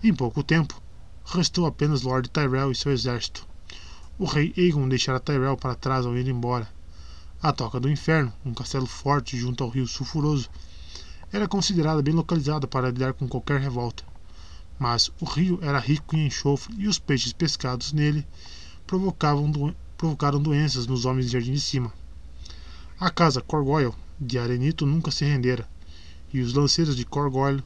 Em 0.00 0.14
pouco 0.14 0.44
tempo, 0.44 0.80
restou 1.24 1.66
apenas 1.66 2.02
Lord 2.02 2.30
Tyrell 2.30 2.70
e 2.70 2.76
seu 2.76 2.92
exército. 2.92 3.44
O 4.16 4.26
rei 4.26 4.54
Aegon 4.56 4.88
deixara 4.88 5.18
Tyrell 5.18 5.56
para 5.56 5.74
trás 5.74 6.06
ao 6.06 6.16
ir 6.16 6.28
embora, 6.28 6.72
a 7.42 7.52
Toca 7.52 7.80
do 7.80 7.90
Inferno, 7.90 8.32
um 8.46 8.54
castelo 8.54 8.86
forte 8.86 9.36
junto 9.36 9.64
ao 9.64 9.70
rio 9.70 9.88
Sulfuroso, 9.88 10.48
era 11.32 11.48
considerada 11.48 12.00
bem 12.00 12.14
localizada 12.14 12.68
para 12.68 12.90
lidar 12.90 13.12
com 13.12 13.26
qualquer 13.26 13.58
revolta. 13.58 14.09
Mas 14.80 15.12
o 15.20 15.26
rio 15.26 15.58
era 15.60 15.78
rico 15.78 16.16
em 16.16 16.26
enxofre 16.26 16.74
e 16.78 16.88
os 16.88 16.98
peixes 16.98 17.34
pescados 17.34 17.92
nele 17.92 18.26
provocavam 18.86 19.76
provocaram 19.98 20.40
doenças 20.40 20.86
nos 20.86 21.04
homens 21.04 21.26
de 21.26 21.32
Jardim 21.32 21.52
de 21.52 21.60
Cima. 21.60 21.92
A 22.98 23.10
casa 23.10 23.42
Corgoyle 23.42 23.92
de 24.18 24.38
Arenito 24.38 24.86
nunca 24.86 25.10
se 25.10 25.22
rendera, 25.26 25.68
e 26.32 26.40
os 26.40 26.54
lanceiros 26.54 26.96
de 26.96 27.04
Corgoyle 27.04 27.62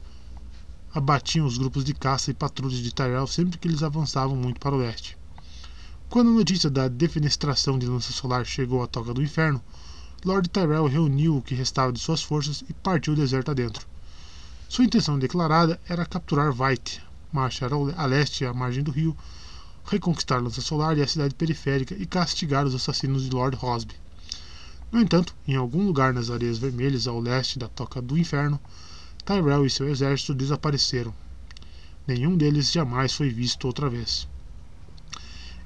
abatiam 0.93 1.45
os 1.45 1.57
grupos 1.57 1.85
de 1.85 1.93
caça 1.93 2.31
e 2.31 2.33
patrulhas 2.33 2.79
de 2.79 2.93
Tyrell 2.93 3.27
sempre 3.27 3.57
que 3.57 3.67
eles 3.69 3.81
avançavam 3.81 4.35
muito 4.35 4.59
para 4.59 4.75
o 4.75 4.77
leste. 4.77 5.17
Quando 6.09 6.31
a 6.31 6.33
notícia 6.33 6.69
da 6.69 6.89
defenestração 6.89 7.79
de 7.79 7.85
lança 7.85 8.11
solar 8.11 8.45
chegou 8.45 8.83
à 8.83 8.87
Toca 8.87 9.13
do 9.13 9.23
Inferno, 9.23 9.63
Lord 10.25 10.49
Tyrell 10.49 10.87
reuniu 10.87 11.37
o 11.37 11.41
que 11.41 11.55
restava 11.55 11.93
de 11.93 11.99
suas 11.99 12.21
forças 12.21 12.61
e 12.69 12.73
partiu 12.73 13.13
o 13.13 13.15
deserto 13.15 13.51
adentro. 13.51 13.87
Sua 14.67 14.83
intenção 14.83 15.19
declarada 15.19 15.79
era 15.87 16.05
capturar 16.05 16.51
White, 16.59 17.04
marchar 17.35 17.69
a 17.73 18.05
leste 18.05 18.45
à 18.45 18.53
margem 18.53 18.81
do 18.81 18.91
rio, 18.91 19.15
reconquistar 19.83 20.41
Lança 20.41 20.61
Solar 20.61 20.97
e 20.97 21.01
a 21.01 21.07
cidade 21.07 21.35
periférica 21.35 21.93
e 21.93 22.05
castigar 22.05 22.65
os 22.65 22.73
assassinos 22.73 23.25
de 23.25 23.35
Lord 23.35 23.57
Rosby. 23.57 23.93
No 24.91 25.01
entanto, 25.01 25.35
em 25.45 25.55
algum 25.55 25.85
lugar 25.85 26.13
nas 26.13 26.29
areias 26.29 26.57
vermelhas 26.57 27.07
ao 27.07 27.19
leste 27.19 27.59
da 27.59 27.67
Toca 27.67 28.01
do 28.01 28.17
Inferno, 28.17 28.59
Tyrell 29.25 29.65
e 29.65 29.69
seu 29.69 29.89
exército 29.89 30.33
desapareceram. 30.33 31.13
Nenhum 32.07 32.37
deles 32.37 32.71
jamais 32.71 33.13
foi 33.13 33.29
visto 33.29 33.65
outra 33.65 33.89
vez. 33.89 34.27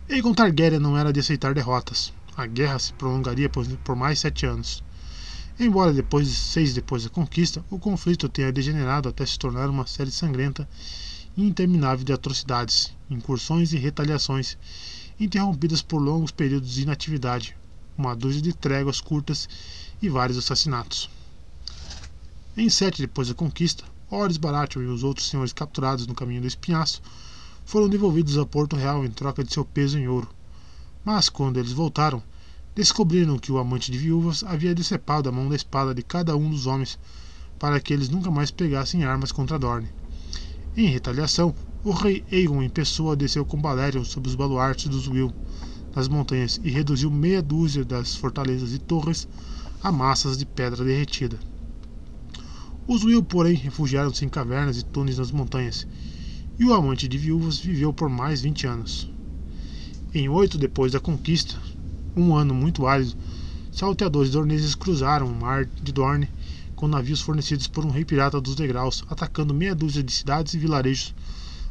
Aegon 0.10 0.34
Targaryen 0.34 0.80
não 0.80 0.98
era 0.98 1.14
de 1.14 1.20
aceitar 1.20 1.54
derrotas. 1.54 2.12
A 2.36 2.48
guerra 2.48 2.80
se 2.80 2.94
prolongaria 2.94 3.50
por, 3.50 3.96
mais 3.96 4.20
sete 4.20 4.46
anos. 4.46 4.82
Embora 5.60 5.94
depois 5.94 6.28
de 6.28 6.34
seis 6.34 6.74
depois 6.74 7.04
da 7.04 7.10
conquista, 7.10 7.64
o 7.70 7.78
conflito 7.78 8.30
tenha 8.30 8.52
degenerado 8.52 9.10
até 9.10 9.26
se 9.26 9.38
tornar 9.38 9.70
uma 9.70 9.86
série 9.86 10.10
sangrenta 10.10 10.68
interminável 11.48 12.06
de 12.06 12.14
atrocidades, 12.14 12.92
incursões 13.10 13.74
e 13.74 13.78
retaliações, 13.78 14.58
interrompidas 15.20 15.82
por 15.82 16.00
longos 16.00 16.32
períodos 16.32 16.72
de 16.72 16.84
inatividade, 16.84 17.56
uma 17.98 18.16
dúzia 18.16 18.42
de 18.42 18.54
tréguas 18.54 19.02
curtas 19.02 19.48
e 20.02 20.10
vários 20.10 20.38
assassinatos. 20.38 21.10
Em 22.56 22.70
7 22.70 23.02
depois 23.02 23.28
da 23.28 23.34
conquista, 23.34 23.84
Horus 24.10 24.38
Baratheon 24.38 24.84
e 24.84 24.88
os 24.88 25.04
outros 25.04 25.30
senhores 25.30 25.54
capturados 25.54 26.08
no 26.08 26.16
caminho 26.16 26.42
do 26.42 26.48
espinhaço 26.48 27.02
foram 27.66 27.88
devolvidos 27.88 28.38
a 28.38 28.46
Porto 28.46 28.76
Real 28.76 29.06
em 29.06 29.12
troca 29.12 29.44
de 29.44 29.54
seu 29.54 29.64
peso 29.64 29.98
em 30.00 30.08
ouro. 30.08 30.28
Mas 31.06 31.30
quando 31.30 31.60
eles 31.60 31.72
voltaram, 31.72 32.24
descobriram 32.76 33.38
que 33.38 33.52
o 33.52 33.58
amante 33.58 33.92
de 33.92 33.98
viúvas 33.98 34.44
havia 34.44 34.74
decepado 34.74 35.30
a 35.30 35.32
mão 35.32 35.48
da 35.48 35.56
espada 35.56 35.94
de 35.94 36.02
cada 36.02 36.36
um 36.36 36.50
dos 36.50 36.66
homens 36.66 36.98
para 37.60 37.80
que 37.80 37.94
eles 37.94 38.10
nunca 38.10 38.32
mais 38.32 38.50
pegassem 38.50 39.04
armas 39.04 39.32
contra 39.32 39.60
Dorne. 39.60 39.99
Em 40.78 40.88
retaliação, 40.88 41.54
o 41.84 41.92
rei 41.92 42.24
Aegon 42.32 42.62
em 42.62 42.70
pessoa 42.70 43.16
desceu 43.16 43.44
com 43.44 43.60
Balerion 43.60 44.04
sob 44.04 44.28
os 44.28 44.36
baluartes 44.36 44.88
dos 44.88 45.08
Will 45.08 45.34
nas 45.96 46.08
montanhas 46.08 46.60
e 46.64 46.70
reduziu 46.70 47.10
meia 47.10 47.42
dúzia 47.42 47.84
das 47.84 48.16
fortalezas 48.16 48.74
e 48.74 48.80
torres 48.80 49.28
a 49.82 49.92
massas 49.92 50.38
de 50.38 50.46
pedra 50.46 50.86
derretida. 50.86 51.40
Os 52.88 53.04
Will, 53.04 53.24
porém, 53.24 53.56
refugiaram-se 53.56 54.24
em 54.24 54.30
cavernas 54.30 54.78
e 54.78 54.84
túneis 54.84 55.18
nas 55.18 55.32
montanhas, 55.32 55.88
e 56.60 56.66
o 56.66 56.74
amante 56.74 57.08
de 57.08 57.18
viúvas 57.18 57.60
viveu 57.60 57.92
por 57.92 58.10
mais 58.10 58.42
20 58.42 58.68
anos. 58.68 59.12
Em 60.14 60.30
oito 60.30 60.58
depois 60.58 60.92
da 60.92 61.00
conquista, 61.00 61.56
um 62.16 62.36
ano 62.36 62.54
muito 62.54 62.86
árido, 62.86 63.16
salteadores 63.72 64.32
dorneses 64.32 64.76
cruzaram 64.76 65.28
o 65.28 65.36
mar 65.36 65.68
de 65.82 65.92
Dorne 65.92 66.30
com 66.80 66.88
navios 66.88 67.20
fornecidos 67.20 67.68
por 67.68 67.86
um 67.86 67.90
rei 67.90 68.06
pirata 68.06 68.40
dos 68.40 68.56
degraus, 68.56 69.04
atacando 69.10 69.54
meia 69.54 69.76
dúzia 69.76 70.02
de 70.02 70.14
cidades 70.14 70.54
e 70.54 70.58
vilarejos 70.58 71.14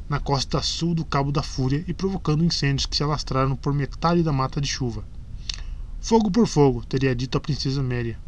na 0.06 0.20
costa 0.20 0.60
sul 0.60 0.94
do 0.94 1.02
Cabo 1.02 1.32
da 1.32 1.42
Fúria 1.42 1.82
e 1.88 1.94
provocando 1.94 2.44
incêndios 2.44 2.84
que 2.84 2.94
se 2.94 3.02
alastraram 3.02 3.56
por 3.56 3.72
metade 3.72 4.22
da 4.22 4.34
mata 4.34 4.60
de 4.60 4.68
chuva. 4.68 5.02
Fogo 5.98 6.30
por 6.30 6.46
fogo, 6.46 6.84
teria 6.84 7.16
dito 7.16 7.38
a 7.38 7.40
princesa 7.40 7.82
Méria. 7.82 8.20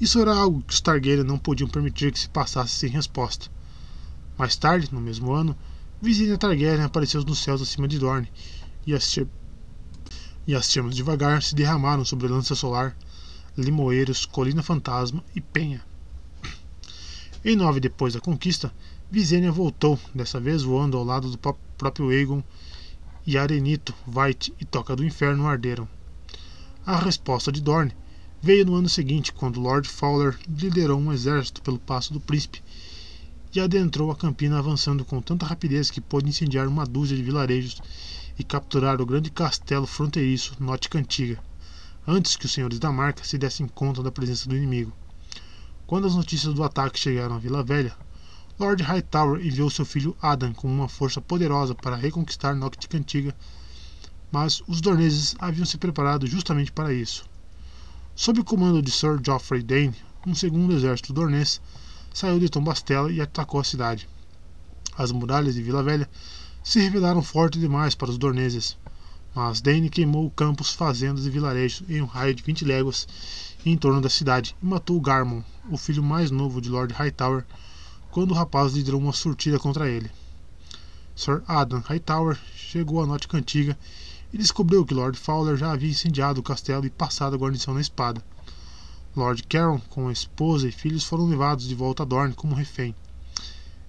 Isso 0.00 0.18
era 0.20 0.34
algo 0.34 0.62
que 0.62 0.72
os 0.72 0.80
Targaryen 0.80 1.22
não 1.22 1.36
podiam 1.36 1.68
permitir 1.68 2.10
que 2.12 2.18
se 2.18 2.30
passasse 2.30 2.72
sem 2.72 2.88
resposta. 2.88 3.50
Mais 4.38 4.56
tarde, 4.56 4.88
no 4.90 5.02
mesmo 5.02 5.34
ano, 5.34 5.54
Visenya 6.00 6.38
Targaryen 6.38 6.82
apareceu 6.82 7.22
nos 7.22 7.40
céus 7.40 7.60
acima 7.60 7.86
de 7.86 7.98
Dorne, 7.98 8.32
e 8.86 8.94
as, 8.94 9.18
e 10.46 10.54
as 10.54 10.72
chamas 10.72 10.96
devagar 10.96 11.42
se 11.42 11.54
derramaram 11.54 12.06
sobre 12.06 12.26
Lança 12.26 12.54
Solar, 12.54 12.96
Limoeiros, 13.56 14.26
Colina 14.26 14.62
Fantasma 14.62 15.24
e 15.34 15.40
Penha. 15.40 15.84
Em 17.44 17.56
nove 17.56 17.80
depois 17.80 18.14
da 18.14 18.20
conquista, 18.20 18.72
Visenya 19.10 19.52
voltou, 19.52 19.98
dessa 20.14 20.40
vez 20.40 20.62
voando 20.62 20.96
ao 20.96 21.04
lado 21.04 21.30
do 21.30 21.38
próprio 21.38 22.10
Aegon, 22.10 22.42
e 23.26 23.36
Arenito, 23.36 23.94
Vite 24.06 24.54
e 24.60 24.64
Toca 24.64 24.94
do 24.94 25.04
Inferno 25.04 25.46
arderam. 25.46 25.88
A 26.84 26.96
resposta 26.96 27.50
de 27.50 27.60
Dorne 27.60 27.92
veio 28.40 28.64
no 28.66 28.74
ano 28.74 28.88
seguinte, 28.88 29.32
quando 29.32 29.60
Lord 29.60 29.88
Fowler 29.88 30.38
liderou 30.48 31.00
um 31.00 31.12
exército 31.12 31.62
pelo 31.62 31.78
Passo 31.78 32.12
do 32.12 32.20
Príncipe 32.20 32.62
e 33.54 33.60
adentrou 33.60 34.10
a 34.10 34.16
Campina 34.16 34.58
avançando 34.58 35.04
com 35.04 35.20
tanta 35.20 35.46
rapidez 35.46 35.90
que 35.90 36.00
pôde 36.00 36.28
incendiar 36.28 36.68
uma 36.68 36.84
dúzia 36.84 37.16
de 37.16 37.22
vilarejos 37.22 37.80
e 38.38 38.44
capturar 38.44 39.00
o 39.00 39.06
grande 39.06 39.30
castelo 39.30 39.86
fronteiriço 39.86 40.56
Nótica 40.60 40.98
Antiga, 40.98 41.42
antes 42.06 42.36
que 42.36 42.46
os 42.46 42.52
senhores 42.52 42.78
da 42.78 42.92
marca 42.92 43.24
se 43.24 43.36
dessem 43.36 43.66
conta 43.66 44.02
da 44.02 44.12
presença 44.12 44.48
do 44.48 44.56
inimigo. 44.56 44.92
Quando 45.86 46.06
as 46.06 46.14
notícias 46.14 46.54
do 46.54 46.62
ataque 46.62 46.98
chegaram 46.98 47.34
à 47.34 47.38
Vila 47.38 47.62
Velha, 47.62 47.96
Lord 48.58 48.82
Hightower 48.82 49.44
enviou 49.44 49.68
seu 49.68 49.84
filho 49.84 50.16
Adam 50.22 50.52
com 50.52 50.68
uma 50.68 50.88
força 50.88 51.20
poderosa 51.20 51.74
para 51.74 51.96
reconquistar 51.96 52.54
Nótica 52.54 52.96
Antiga, 52.96 53.34
mas 54.30 54.62
os 54.66 54.80
dorneses 54.80 55.34
haviam 55.38 55.66
se 55.66 55.78
preparado 55.78 56.26
justamente 56.26 56.72
para 56.72 56.92
isso. 56.92 57.24
Sob 58.14 58.40
o 58.40 58.44
comando 58.44 58.80
de 58.80 58.90
Sir 58.90 59.20
Geoffrey 59.22 59.62
Dane, 59.62 59.94
um 60.26 60.34
segundo 60.34 60.74
exército 60.74 61.12
dornês 61.12 61.60
saiu 62.14 62.38
de 62.38 62.48
Tombastela 62.48 63.12
e 63.12 63.20
atacou 63.20 63.60
a 63.60 63.64
cidade. 63.64 64.08
As 64.96 65.12
muralhas 65.12 65.54
de 65.54 65.62
Vila 65.62 65.82
Velha 65.82 66.08
se 66.64 66.80
revelaram 66.80 67.22
fortes 67.22 67.60
demais 67.60 67.94
para 67.94 68.10
os 68.10 68.16
dorneses, 68.16 68.76
mas 69.36 69.60
Dane 69.60 69.90
queimou 69.90 70.30
campos, 70.30 70.72
fazendas 70.72 71.26
e 71.26 71.30
vilarejos 71.30 71.86
em 71.90 72.00
um 72.00 72.06
raio 72.06 72.34
de 72.34 72.42
20 72.42 72.64
léguas 72.64 73.06
em 73.66 73.76
torno 73.76 74.00
da 74.00 74.08
cidade 74.08 74.56
e 74.62 74.64
matou 74.64 74.98
Garmon, 74.98 75.42
o 75.70 75.76
filho 75.76 76.02
mais 76.02 76.30
novo 76.30 76.58
de 76.58 76.70
Lord 76.70 76.94
Hightower, 76.94 77.44
quando 78.10 78.30
o 78.30 78.34
rapaz 78.34 78.72
liderou 78.72 78.98
uma 78.98 79.12
surtida 79.12 79.58
contra 79.58 79.90
ele. 79.90 80.10
Sir 81.14 81.42
Adam 81.46 81.80
Hightower 81.80 82.38
chegou 82.56 83.02
à 83.02 83.06
Nótica 83.06 83.36
Antiga 83.36 83.78
e 84.32 84.38
descobriu 84.38 84.86
que 84.86 84.94
Lord 84.94 85.18
Fowler 85.18 85.58
já 85.58 85.70
havia 85.70 85.90
incendiado 85.90 86.40
o 86.40 86.42
castelo 86.42 86.86
e 86.86 86.90
passado 86.90 87.34
a 87.34 87.38
guarnição 87.38 87.74
na 87.74 87.82
espada. 87.82 88.24
Lord 89.14 89.42
Caron, 89.42 89.80
com 89.90 90.08
a 90.08 90.12
esposa 90.12 90.66
e 90.66 90.72
filhos, 90.72 91.04
foram 91.04 91.26
levados 91.26 91.68
de 91.68 91.74
volta 91.74 92.04
a 92.04 92.06
Dorne 92.06 92.32
como 92.32 92.54
refém. 92.54 92.94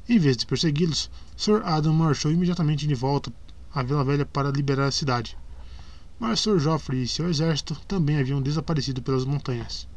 Em 0.10 0.19
vez 0.19 0.36
de 0.36 0.45
persegui-los, 0.45 1.10
Sir 1.38 1.62
Adam 1.63 1.93
marchou 1.93 2.33
imediatamente 2.33 2.86
de 2.86 2.95
volta 2.95 3.31
à 3.73 3.84
Vila 3.84 4.03
Velha 4.03 4.25
para 4.25 4.51
liberar 4.51 4.88
a 4.88 4.91
cidade. 4.91 5.38
Mas 6.19 6.39
Sir 6.39 6.60
Joffrey 6.60 7.03
e 7.03 7.08
seu 7.08 7.30
exército 7.30 7.80
também 7.88 8.19
haviam 8.19 8.41
desaparecido 8.41 9.01
pelas 9.01 9.25
montanhas. 9.25 9.88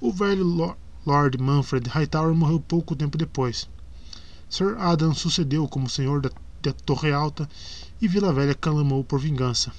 O 0.00 0.12
velho 0.12 0.76
Lord 1.04 1.38
Manfred 1.38 1.88
Hightower 1.88 2.34
morreu 2.34 2.60
pouco 2.60 2.94
tempo 2.94 3.18
depois. 3.18 3.68
Sir 4.48 4.76
Adam 4.78 5.14
sucedeu 5.14 5.66
como 5.68 5.88
senhor 5.88 6.20
da, 6.20 6.30
da 6.62 6.72
Torre 6.72 7.12
Alta 7.12 7.48
e 8.00 8.08
Vila 8.08 8.32
Velha 8.32 8.54
clamou 8.54 9.04
por 9.04 9.20
vingança. 9.20 9.72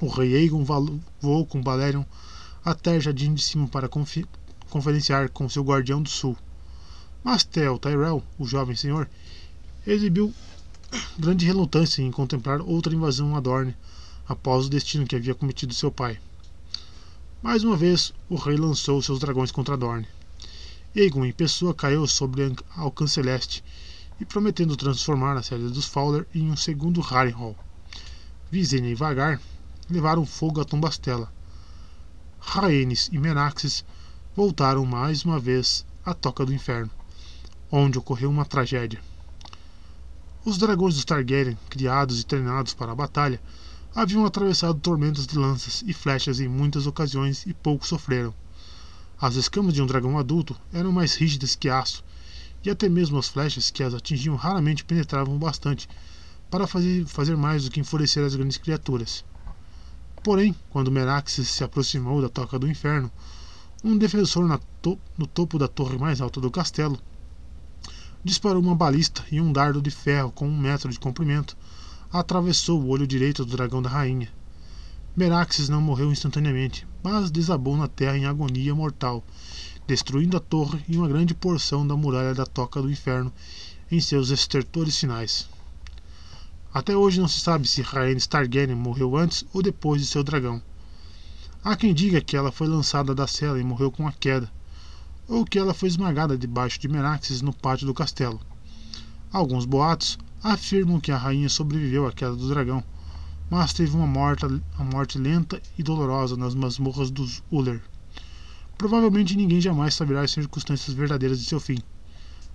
O 0.00 0.08
rei 0.08 0.34
Aegon 0.34 0.64
voou 1.20 1.46
com 1.46 1.62
Balerion 1.62 2.04
até 2.64 2.98
Jardim 3.00 3.34
de 3.34 3.42
Cima 3.42 3.68
para 3.68 3.88
conferenciar 4.68 5.28
com 5.30 5.48
seu 5.48 5.62
guardião 5.62 6.02
do 6.02 6.08
sul. 6.08 6.36
Mas 7.22 7.44
Theo 7.44 7.78
Tyrell, 7.78 8.22
o 8.38 8.46
jovem 8.46 8.76
senhor, 8.76 9.08
exibiu 9.86 10.32
grande 11.18 11.46
relutância 11.46 12.02
em 12.02 12.10
contemplar 12.10 12.60
outra 12.60 12.94
invasão 12.94 13.36
a 13.36 13.40
Dorne 13.40 13.76
após 14.26 14.66
o 14.66 14.70
destino 14.70 15.06
que 15.06 15.16
havia 15.16 15.34
cometido 15.34 15.74
seu 15.74 15.90
pai. 15.90 16.18
Mais 17.42 17.62
uma 17.62 17.76
vez, 17.76 18.12
o 18.28 18.36
rei 18.36 18.56
lançou 18.56 19.02
seus 19.02 19.20
dragões 19.20 19.52
contra 19.52 19.76
Dorne. 19.76 20.08
Aegon 20.96 21.24
em 21.24 21.32
pessoa 21.32 21.74
caiu 21.74 22.06
sobre 22.06 22.54
Alcance 22.76 23.14
Celeste 23.14 23.62
e 24.20 24.24
prometendo 24.24 24.76
transformar 24.76 25.36
a 25.36 25.42
série 25.42 25.68
dos 25.68 25.86
Fowler 25.86 26.26
em 26.34 26.50
um 26.50 26.56
segundo 26.56 27.00
Harrenhal. 27.00 27.56
Visenya 28.50 28.88
e 28.88 28.94
Vagar 28.94 29.40
levaram 29.90 30.24
fogo 30.24 30.60
a 30.60 30.64
Tombastela. 30.64 31.32
Rhaenys 32.40 33.08
e 33.12 33.18
Menaxes 33.18 33.84
voltaram 34.34 34.86
mais 34.86 35.24
uma 35.24 35.38
vez 35.38 35.84
à 36.04 36.14
Toca 36.14 36.46
do 36.46 36.54
Inferno, 36.54 36.90
onde 37.70 37.98
ocorreu 37.98 38.30
uma 38.30 38.44
tragédia. 38.44 39.00
Os 40.46 40.58
dragões 40.58 40.94
dos 40.94 41.06
Targaryen, 41.06 41.56
criados 41.70 42.20
e 42.20 42.26
treinados 42.26 42.74
para 42.74 42.92
a 42.92 42.94
batalha, 42.94 43.40
haviam 43.94 44.26
atravessado 44.26 44.78
tormentas 44.78 45.26
de 45.26 45.38
lanças 45.38 45.82
e 45.86 45.94
flechas 45.94 46.38
em 46.38 46.46
muitas 46.46 46.86
ocasiões 46.86 47.46
e 47.46 47.54
pouco 47.54 47.86
sofreram. 47.86 48.34
As 49.18 49.36
escamas 49.36 49.72
de 49.72 49.80
um 49.80 49.86
dragão 49.86 50.18
adulto 50.18 50.54
eram 50.70 50.92
mais 50.92 51.14
rígidas 51.14 51.54
que 51.54 51.70
aço 51.70 52.04
e 52.62 52.68
até 52.68 52.90
mesmo 52.90 53.16
as 53.16 53.26
flechas 53.26 53.70
que 53.70 53.82
as 53.82 53.94
atingiam 53.94 54.36
raramente 54.36 54.84
penetravam 54.84 55.38
bastante 55.38 55.88
para 56.50 56.66
fazer, 56.66 57.06
fazer 57.06 57.38
mais 57.38 57.64
do 57.64 57.70
que 57.70 57.80
enfurecer 57.80 58.22
as 58.22 58.36
grandes 58.36 58.58
criaturas. 58.58 59.24
Porém, 60.22 60.54
quando 60.68 60.92
Meraxes 60.92 61.48
se 61.48 61.64
aproximou 61.64 62.20
da 62.20 62.28
toca 62.28 62.58
do 62.58 62.68
inferno, 62.68 63.10
um 63.82 63.96
defensor 63.96 64.60
to 64.82 64.98
no 65.16 65.26
topo 65.26 65.58
da 65.58 65.68
torre 65.68 65.96
mais 65.96 66.20
alta 66.20 66.38
do 66.38 66.50
castelo 66.50 67.00
disparou 68.24 68.62
uma 68.62 68.74
balista 68.74 69.22
e 69.30 69.40
um 69.40 69.52
dardo 69.52 69.82
de 69.82 69.90
ferro 69.90 70.32
com 70.32 70.48
um 70.48 70.58
metro 70.58 70.90
de 70.90 70.98
comprimento 70.98 71.56
atravessou 72.12 72.80
o 72.80 72.88
olho 72.88 73.06
direito 73.06 73.44
do 73.44 73.56
dragão 73.56 73.82
da 73.82 73.90
rainha. 73.90 74.28
Meraxes 75.16 75.68
não 75.68 75.80
morreu 75.80 76.10
instantaneamente, 76.10 76.86
mas 77.02 77.30
desabou 77.30 77.76
na 77.76 77.86
terra 77.86 78.16
em 78.16 78.24
agonia 78.24 78.74
mortal 78.74 79.22
destruindo 79.86 80.36
a 80.36 80.40
torre 80.40 80.82
e 80.88 80.96
uma 80.96 81.08
grande 81.08 81.34
porção 81.34 81.86
da 81.86 81.96
muralha 81.96 82.34
da 82.34 82.46
Toca 82.46 82.80
do 82.80 82.90
Inferno 82.90 83.32
em 83.90 84.00
seus 84.00 84.30
estertores 84.30 84.98
finais. 84.98 85.48
Até 86.72 86.96
hoje 86.96 87.20
não 87.20 87.28
se 87.28 87.40
sabe 87.40 87.68
se 87.68 87.82
Rhaenys 87.82 88.26
Targaryen 88.26 88.74
morreu 88.74 89.16
antes 89.16 89.44
ou 89.52 89.62
depois 89.62 90.00
de 90.00 90.08
seu 90.08 90.24
dragão. 90.24 90.60
Há 91.62 91.76
quem 91.76 91.94
diga 91.94 92.20
que 92.20 92.36
ela 92.36 92.50
foi 92.50 92.66
lançada 92.66 93.14
da 93.14 93.26
cela 93.26 93.60
e 93.60 93.64
morreu 93.64 93.90
com 93.90 94.08
a 94.08 94.12
queda, 94.12 94.50
ou 95.28 95.44
que 95.44 95.58
ela 95.58 95.74
foi 95.74 95.88
esmagada 95.88 96.36
debaixo 96.36 96.78
de 96.78 96.88
Meraxes 96.88 97.40
no 97.40 97.52
pátio 97.52 97.86
do 97.86 97.94
castelo. 97.94 98.40
Alguns 99.32 99.64
boatos 99.64 100.18
afirmam 100.42 101.00
que 101.00 101.10
a 101.10 101.16
rainha 101.16 101.48
sobreviveu 101.48 102.06
à 102.06 102.12
queda 102.12 102.36
do 102.36 102.48
dragão, 102.48 102.84
mas 103.50 103.72
teve 103.72 103.96
uma 103.96 104.06
morte, 104.06 104.44
uma 104.44 104.84
morte 104.84 105.18
lenta 105.18 105.60
e 105.78 105.82
dolorosa 105.82 106.36
nas 106.36 106.54
masmorras 106.54 107.10
dos 107.10 107.42
Uller. 107.50 107.82
Provavelmente 108.76 109.36
ninguém 109.36 109.60
jamais 109.60 109.94
saberá 109.94 110.22
as 110.22 110.30
circunstâncias 110.30 110.94
verdadeiras 110.94 111.38
de 111.38 111.46
seu 111.46 111.60
fim. 111.60 111.78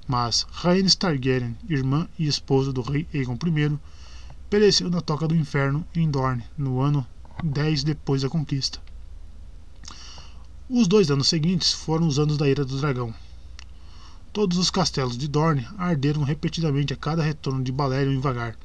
Mas 0.08 0.46
Rhaenys 0.52 0.96
Targaryen, 0.96 1.56
irmã 1.68 2.08
e 2.18 2.28
esposa 2.28 2.74
do 2.74 2.82
rei 2.82 3.08
Aegon 3.14 3.38
I, 3.46 3.80
pereceu 4.50 4.90
na 4.90 5.02
Toca 5.02 5.28
do 5.28 5.36
Inferno 5.36 5.86
em 5.96 6.10
Dorne, 6.10 6.44
no 6.58 6.82
ano 6.82 7.06
10 7.44 7.84
depois 7.84 8.22
da 8.22 8.30
conquista. 8.30 8.80
Os 10.72 10.88
dois 10.88 11.10
anos 11.10 11.28
seguintes 11.28 11.74
foram 11.74 12.06
os 12.06 12.20
anos 12.20 12.38
da 12.38 12.48
Ira 12.48 12.64
do 12.64 12.78
Dragão. 12.78 13.12
Todos 14.32 14.60
os 14.60 14.70
castelos 14.70 15.18
de 15.18 15.28
Dorne 15.28 15.68
arderam 15.80 16.22
repetidamente 16.22 16.94
a 16.94 16.96
cada 16.96 17.24
retorno 17.24 17.64
de 17.64 17.72
Balerion 17.72 18.12
em 18.12 18.20
Vagar. 18.20 18.56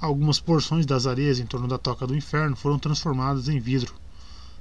Algumas 0.00 0.40
porções 0.40 0.86
das 0.86 1.06
areias 1.06 1.38
em 1.38 1.44
torno 1.44 1.68
da 1.68 1.76
Toca 1.76 2.06
do 2.06 2.16
Inferno 2.16 2.56
foram 2.56 2.78
transformadas 2.78 3.50
em 3.50 3.60
vidro. 3.60 3.94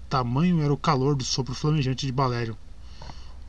Tamanho 0.10 0.62
era 0.62 0.74
o 0.74 0.78
calor 0.78 1.16
do 1.16 1.24
sopro 1.24 1.56
flamejante 1.56 2.06
de 2.06 2.12
Balerion. 2.12 2.56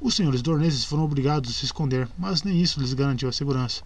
Os 0.01 0.15
senhores 0.15 0.41
dorneses 0.41 0.85
foram 0.85 1.03
obrigados 1.03 1.51
a 1.51 1.53
se 1.53 1.65
esconder, 1.65 2.09
mas 2.17 2.45
nem 2.45 2.63
isso 2.63 2.79
lhes 2.79 2.95
garantiu 2.95 3.29
a 3.29 3.33
segurança. 3.33 3.83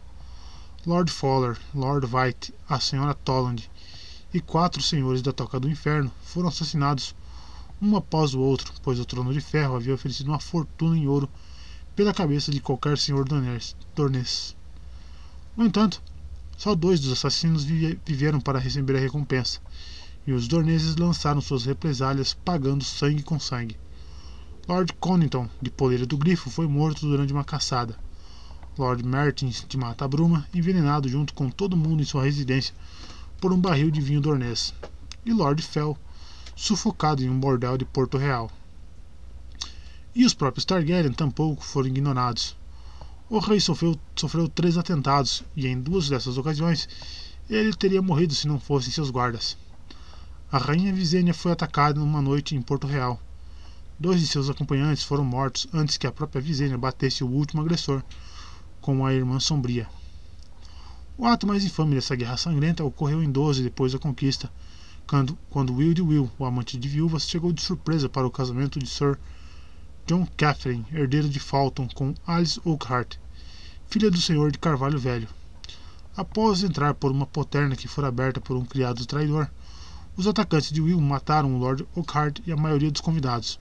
Lord 0.87 1.11
Fowler, 1.11 1.59
Lord 1.75 2.07
White, 2.15 2.53
a 2.69 2.79
senhora 2.79 3.15
Toland 3.15 3.71
e 4.35 4.41
quatro 4.43 4.83
senhores 4.83 5.23
da 5.23 5.33
Toca 5.33 5.59
do 5.59 5.71
Inferno 5.71 6.13
foram 6.25 6.49
assassinados 6.49 7.15
um 7.85 7.97
após 7.97 8.35
o 8.35 8.41
outro, 8.41 8.73
pois 8.83 8.99
o 8.99 9.05
Trono 9.05 9.33
de 9.33 9.41
Ferro 9.41 9.77
havia 9.77 9.95
oferecido 9.95 10.29
uma 10.29 10.41
fortuna 10.41 10.97
em 10.97 11.07
ouro 11.07 11.29
pela 11.95 12.15
cabeça 12.15 12.51
de 12.51 12.61
qualquer 12.61 12.97
senhor 12.97 13.25
dornês. 13.95 14.57
No 15.57 15.67
entanto, 15.67 16.03
só 16.57 16.75
dois 16.75 16.99
dos 17.01 17.13
assassinos 17.13 17.63
viveram 17.63 18.41
para 18.41 18.59
receber 18.59 18.97
a 18.97 19.01
recompensa, 19.01 19.61
e 20.27 20.33
os 20.33 20.49
dorneses 20.49 20.97
lançaram 20.97 21.41
suas 21.41 21.67
represálias 21.67 22.33
pagando 22.33 22.83
sangue 22.83 23.23
com 23.23 23.39
sangue. 23.39 23.77
Lord 24.67 24.95
Conington, 24.95 25.49
de 25.61 25.71
Poleira 25.71 26.07
do 26.07 26.17
Grifo, 26.17 26.49
foi 26.49 26.67
morto 26.67 27.07
durante 27.07 27.35
uma 27.35 27.45
caçada. 27.45 27.99
Lord 28.79 29.05
Martins 29.05 29.65
de 29.69 29.77
Mata 29.77 30.09
Bruma, 30.09 30.49
envenenado 30.55 31.09
junto 31.09 31.35
com 31.35 31.51
todo 31.51 31.77
mundo 31.77 32.03
em 32.03 32.07
sua 32.07 32.25
residência 32.25 32.75
por 33.41 33.53
um 33.53 33.61
barril 33.61 33.91
de 33.91 34.01
vinho 34.01 34.23
dornês, 34.23 34.73
e 35.25 35.33
Lord 35.33 35.63
Fell, 35.63 35.99
sufocado 36.57 37.23
em 37.23 37.29
um 37.29 37.39
bordel 37.39 37.77
de 37.77 37.85
Porto 37.85 38.17
Real. 38.17 38.51
E 40.15 40.25
os 40.25 40.35
próprios 40.35 40.65
Targaryen 40.65 41.13
tampouco 41.13 41.65
foram 41.65 41.89
ignorados. 41.89 42.57
O 43.29 43.39
rei 43.39 43.59
sofreu, 43.59 43.99
sofreu 44.15 44.49
três 44.49 44.79
atentados, 44.79 45.43
e 45.57 45.67
em 45.67 45.81
duas 45.81 46.09
dessas 46.09 46.39
ocasiões 46.39 46.89
ele 47.51 47.75
teria 47.75 48.01
morrido 48.01 48.35
se 48.35 48.47
não 48.47 48.61
fossem 48.61 48.93
seus 48.93 49.11
guardas. 49.11 49.57
A 50.53 50.59
rainha 50.59 50.93
Visenya 50.93 51.35
foi 51.35 51.51
atacada 51.51 51.99
numa 51.99 52.23
noite 52.23 52.55
em 52.55 52.63
Porto 52.63 52.87
Real. 52.87 53.21
Dois 53.99 54.21
de 54.21 54.27
seus 54.27 54.49
acompanhantes 54.49 55.03
foram 55.03 55.25
mortos 55.25 55.67
antes 55.73 55.97
que 55.97 56.07
a 56.07 56.13
própria 56.13 56.41
Visenya 56.41 56.79
batesse 56.79 57.25
o 57.25 57.29
último 57.29 57.61
agressor, 57.61 58.03
com 58.81 59.05
a 59.05 59.13
irmã 59.13 59.41
sombria. 59.41 59.89
O 61.17 61.27
ato 61.27 61.47
mais 61.47 61.65
infame 61.65 61.95
dessa 61.95 62.15
guerra 62.15 62.37
sangrenta 62.37 62.85
ocorreu 62.85 63.23
em 63.23 63.31
12 63.31 63.63
depois 63.63 63.93
da 63.93 63.99
conquista, 63.99 64.51
quando, 65.07 65.39
quando 65.51 65.75
Will 65.75 65.95
de 65.95 66.03
Will, 66.03 66.31
o 66.39 66.45
amante 66.45 66.79
de 66.79 66.89
viúvas, 66.89 67.29
chegou 67.29 67.53
de 67.53 67.61
surpresa 67.61 68.09
para 68.09 68.27
o 68.27 68.31
casamento 68.31 68.79
de 68.79 68.87
Sir 68.87 69.19
John 70.07 70.27
Catherine, 70.37 70.85
herdeiro 70.93 71.29
de 71.29 71.39
Fulton, 71.39 71.89
com 71.95 72.15
Alice 72.27 72.61
Oakhart, 72.65 73.17
filha 73.87 74.11
do 74.11 74.21
senhor 74.21 74.51
de 74.51 74.59
Carvalho 74.59 74.99
Velho. 74.99 75.29
Após 76.17 76.63
entrar 76.63 76.95
por 76.95 77.11
uma 77.11 77.27
poterna 77.27 77.77
que 77.77 77.89
fora 77.89 78.09
aberta 78.09 78.41
por 78.41 78.57
um 78.57 78.65
criado 78.65 79.05
traidor, 79.05 79.51
os 80.17 80.27
atacantes 80.27 80.73
de 80.73 80.81
Will 80.81 81.01
mataram 81.01 81.55
o 81.55 81.59
Lord 81.59 81.87
Oakhart 81.95 82.41
e 82.47 82.53
a 82.53 82.57
maioria 82.57 82.91
dos 82.91 83.01
convidados, 83.01 83.61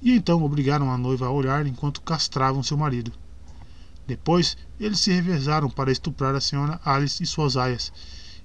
e 0.00 0.12
então 0.12 0.42
obrigaram 0.42 0.90
a 0.90 0.98
noiva 0.98 1.26
a 1.26 1.30
olhar 1.30 1.66
enquanto 1.66 2.02
castravam 2.02 2.62
seu 2.62 2.76
marido. 2.76 3.12
Depois, 4.06 4.56
eles 4.78 5.00
se 5.00 5.12
revezaram 5.12 5.70
para 5.70 5.92
estuprar 5.92 6.34
a 6.34 6.40
senhora 6.40 6.80
Alice 6.84 7.22
e 7.22 7.26
suas 7.26 7.56
aias, 7.56 7.92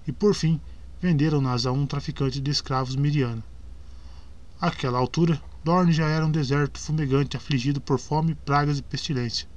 e 0.08 0.12
por 0.12 0.34
fim 0.34 0.60
venderam-nas 1.02 1.66
a 1.66 1.72
um 1.72 1.86
traficante 1.86 2.40
de 2.40 2.52
escravos 2.52 2.96
miriano. 2.96 3.44
Àquela 4.60 4.98
altura, 4.98 5.42
Dorne 5.64 5.92
já 5.92 6.08
era 6.08 6.26
um 6.26 6.32
deserto 6.32 6.80
fumegante 6.80 7.36
afligido 7.36 7.82
por 7.82 8.00
fome, 8.00 8.36
pragas 8.36 8.80
e 8.80 8.84
pestilência. 8.84 9.48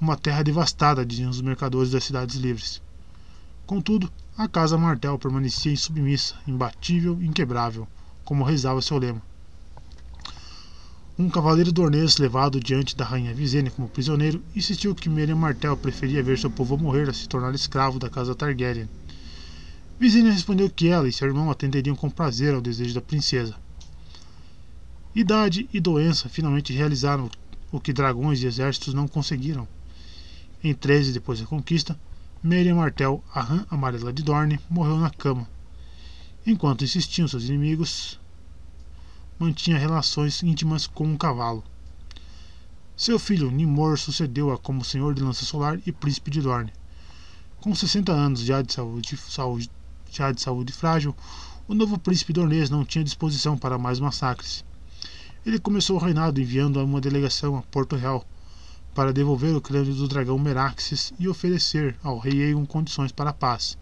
Uma 0.00 0.16
terra 0.16 0.42
devastada, 0.42 1.04
diziam 1.04 1.30
os 1.30 1.40
mercadores 1.40 1.90
das 1.90 2.04
cidades 2.04 2.36
livres. 2.36 2.82
Contudo, 3.66 4.10
a 4.36 4.48
casa 4.48 4.76
Martel 4.76 5.18
permanecia 5.18 5.72
insubmissa, 5.72 6.34
imbatível 6.46 7.22
inquebrável, 7.22 7.86
como 8.24 8.44
rezava 8.44 8.82
seu 8.82 8.98
lema. 8.98 9.22
Um 11.16 11.30
cavaleiro 11.30 11.70
dornês 11.70 12.16
levado 12.18 12.58
diante 12.58 12.96
da 12.96 13.04
rainha 13.04 13.32
Visenya 13.32 13.70
como 13.70 13.88
prisioneiro 13.88 14.42
insistiu 14.56 14.96
que 14.96 15.08
Miriam 15.08 15.36
Martel 15.36 15.76
preferia 15.76 16.22
ver 16.24 16.36
seu 16.36 16.50
povo 16.50 16.76
morrer 16.76 17.08
a 17.08 17.12
se 17.12 17.28
tornar 17.28 17.54
escravo 17.54 18.00
da 18.00 18.10
casa 18.10 18.34
Targaryen. 18.34 18.88
Visenya 19.98 20.32
respondeu 20.32 20.68
que 20.68 20.88
ela 20.88 21.08
e 21.08 21.12
seu 21.12 21.28
irmão 21.28 21.50
atenderiam 21.50 21.94
com 21.94 22.10
prazer 22.10 22.52
ao 22.52 22.60
desejo 22.60 22.94
da 22.94 23.00
princesa. 23.00 23.54
Idade 25.14 25.68
e 25.72 25.78
doença 25.78 26.28
finalmente 26.28 26.72
realizaram 26.72 27.30
o 27.70 27.78
que 27.78 27.92
dragões 27.92 28.42
e 28.42 28.46
exércitos 28.46 28.92
não 28.92 29.06
conseguiram. 29.06 29.68
Em 30.62 30.74
13 30.74 31.12
depois 31.12 31.40
da 31.40 31.46
conquista, 31.46 31.98
Miriam 32.42 32.76
Martel, 32.76 33.22
a 33.32 33.40
rã 33.40 33.64
amarela 33.70 34.12
de 34.12 34.22
Dorne, 34.22 34.58
morreu 34.68 34.98
na 34.98 35.10
cama. 35.10 35.48
Enquanto 36.44 36.84
insistiam 36.84 37.28
seus 37.28 37.44
inimigos, 37.44 38.20
mantinha 39.38 39.78
relações 39.78 40.42
íntimas 40.42 40.86
com 40.88 41.06
um 41.06 41.16
cavalo. 41.16 41.62
Seu 42.96 43.18
filho 43.18 43.50
Nimor 43.50 43.98
sucedeu-a 43.98 44.58
como 44.58 44.84
senhor 44.84 45.14
de 45.14 45.22
Lança 45.22 45.44
Solar 45.44 45.80
e 45.86 45.92
príncipe 45.92 46.30
de 46.30 46.40
Dorne. 46.40 46.72
Com 47.60 47.74
60 47.74 48.12
anos 48.12 48.40
já 48.40 48.60
de 48.60 48.72
saúde, 48.72 49.16
saúde, 49.16 49.70
já 50.16 50.32
de 50.32 50.40
saúde 50.40 50.72
frágil, 50.72 51.14
o 51.66 51.74
novo 51.74 51.98
príncipe 51.98 52.32
dornês 52.32 52.70
não 52.70 52.84
tinha 52.84 53.04
disposição 53.04 53.56
para 53.56 53.78
mais 53.78 53.98
massacres. 53.98 54.64
Ele 55.46 55.58
começou 55.58 55.96
o 55.96 56.00
reinado 56.00 56.40
enviando 56.40 56.82
uma 56.82 57.00
delegação 57.00 57.56
a 57.56 57.62
Porto 57.62 57.96
Real 57.96 58.24
para 58.94 59.12
devolver 59.12 59.54
o 59.54 59.60
crânio 59.60 59.94
do 59.94 60.06
dragão 60.08 60.38
Meraxes 60.38 61.12
e 61.18 61.28
oferecer 61.28 61.96
ao 62.02 62.18
rei 62.18 62.42
Aegon 62.44 62.64
condições 62.64 63.12
para 63.12 63.30
a 63.30 63.34
paz. 63.34 63.76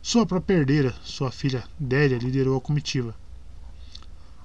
Sua 0.00 0.26
própria 0.26 0.56
herdeira, 0.56 0.94
sua 1.04 1.30
filha 1.30 1.64
Délia, 1.78 2.18
liderou 2.18 2.56
a 2.56 2.60
comitiva. 2.60 3.14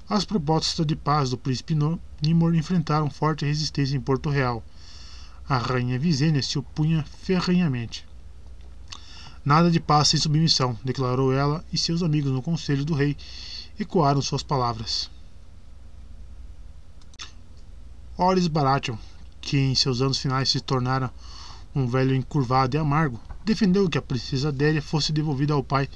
As 0.09 0.23
propostas 0.23 0.85
de 0.85 0.95
paz 0.95 1.31
do 1.31 1.37
príncipe 1.37 1.75
Nimor 2.21 2.55
enfrentaram 2.55 3.09
forte 3.09 3.45
resistência 3.45 3.97
em 3.97 3.99
Porto 3.99 4.29
Real. 4.29 4.63
A 5.49 5.57
rainha 5.57 5.99
Visênia 5.99 6.41
se 6.41 6.57
opunha 6.57 7.03
ferrenhamente. 7.03 8.06
Nada 9.47 9.71
de 9.71 9.79
paz 9.79 10.09
sem 10.09 10.19
submissão, 10.19 10.77
declarou 10.83 11.31
ela, 11.31 11.63
e 11.71 11.77
seus 11.77 12.03
amigos 12.03 12.33
no 12.33 12.41
conselho 12.41 12.83
do 12.83 12.93
rei 12.93 13.15
ecoaram 13.79 14.21
suas 14.21 14.43
palavras. 14.43 15.09
Oris 18.17 18.47
Baratheon, 18.47 18.97
que 19.39 19.57
em 19.57 19.73
seus 19.73 20.01
anos 20.01 20.17
finais 20.17 20.49
se 20.49 20.59
tornara 20.59 21.09
um 21.73 21.87
velho 21.87 22.13
encurvado 22.13 22.75
e 22.75 22.77
amargo, 22.77 23.21
defendeu 23.45 23.87
que 23.87 23.97
a 23.97 24.01
princesa 24.01 24.51
Délia 24.51 24.81
fosse 24.81 25.13
devolvida 25.13 25.53
ao 25.53 25.63
pai 25.63 25.87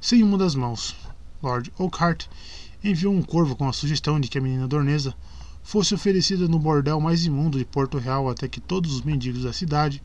sem 0.00 0.24
uma 0.24 0.36
das 0.36 0.56
mãos. 0.56 0.96
Lord 1.40 1.72
Oakhart 1.78 2.26
enviou 2.82 3.14
um 3.14 3.22
corvo 3.22 3.54
com 3.54 3.68
a 3.68 3.72
sugestão 3.72 4.18
de 4.18 4.26
que 4.26 4.38
a 4.38 4.40
menina 4.40 4.66
dornesa 4.66 5.14
fosse 5.62 5.94
oferecida 5.94 6.48
no 6.48 6.58
bordel 6.58 7.00
mais 7.00 7.24
imundo 7.24 7.58
de 7.58 7.64
Porto 7.64 7.96
Real 7.96 8.28
até 8.28 8.48
que 8.48 8.60
todos 8.60 8.92
os 8.92 9.02
mendigos 9.02 9.44
da 9.44 9.52
cidade 9.52 10.02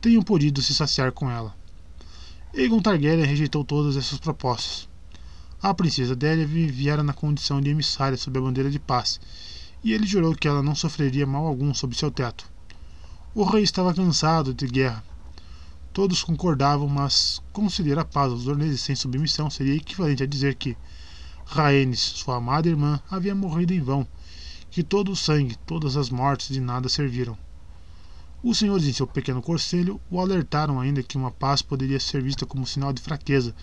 tenham 0.00 0.22
podido 0.22 0.62
se 0.62 0.72
saciar 0.72 1.10
com 1.10 1.28
ela. 1.28 1.58
Aegon 2.52 2.80
Targaryen 2.80 3.24
rejeitou 3.24 3.64
todas 3.64 3.96
essas 3.96 4.18
propostas. 4.18 4.88
A 5.62 5.72
princesa 5.72 6.16
Délia 6.16 6.44
viera 6.44 7.00
na 7.00 7.12
condição 7.12 7.60
de 7.60 7.70
emissária 7.70 8.18
sob 8.18 8.36
a 8.36 8.42
bandeira 8.42 8.68
de 8.68 8.78
paz, 8.80 9.20
e 9.84 9.92
ele 9.92 10.04
jurou 10.04 10.34
que 10.34 10.48
ela 10.48 10.60
não 10.60 10.74
sofreria 10.74 11.24
mal 11.24 11.46
algum 11.46 11.72
sob 11.72 11.94
seu 11.94 12.10
teto. 12.10 12.50
O 13.32 13.44
rei 13.44 13.62
estava 13.62 13.94
cansado 13.94 14.52
de 14.52 14.66
guerra. 14.66 15.04
Todos 15.92 16.24
concordavam, 16.24 16.88
mas 16.88 17.40
conceder 17.52 17.96
a 18.00 18.04
paz 18.04 18.32
aos 18.32 18.42
dorneses 18.42 18.80
sem 18.80 18.96
submissão 18.96 19.48
seria 19.48 19.76
equivalente 19.76 20.24
a 20.24 20.26
dizer 20.26 20.56
que, 20.56 20.76
Rhaenys, 21.46 22.00
sua 22.00 22.38
amada 22.38 22.68
irmã, 22.68 23.00
havia 23.08 23.34
morrido 23.34 23.72
em 23.72 23.80
vão, 23.80 24.04
que 24.72 24.82
todo 24.82 25.12
o 25.12 25.16
sangue, 25.16 25.56
todas 25.64 25.96
as 25.96 26.10
mortes 26.10 26.48
de 26.48 26.60
nada 26.60 26.88
serviram. 26.88 27.38
Os 28.42 28.56
senhores 28.56 28.86
em 28.86 28.92
seu 28.92 29.06
pequeno 29.06 29.42
conselho 29.42 30.00
o 30.10 30.18
alertaram 30.18 30.80
ainda 30.80 31.02
que 31.02 31.18
uma 31.18 31.30
paz 31.30 31.60
poderia 31.60 32.00
ser 32.00 32.22
vista 32.22 32.46
como 32.46 32.66
sinal 32.66 32.90
de 32.90 33.02
fraqueza 33.02 33.54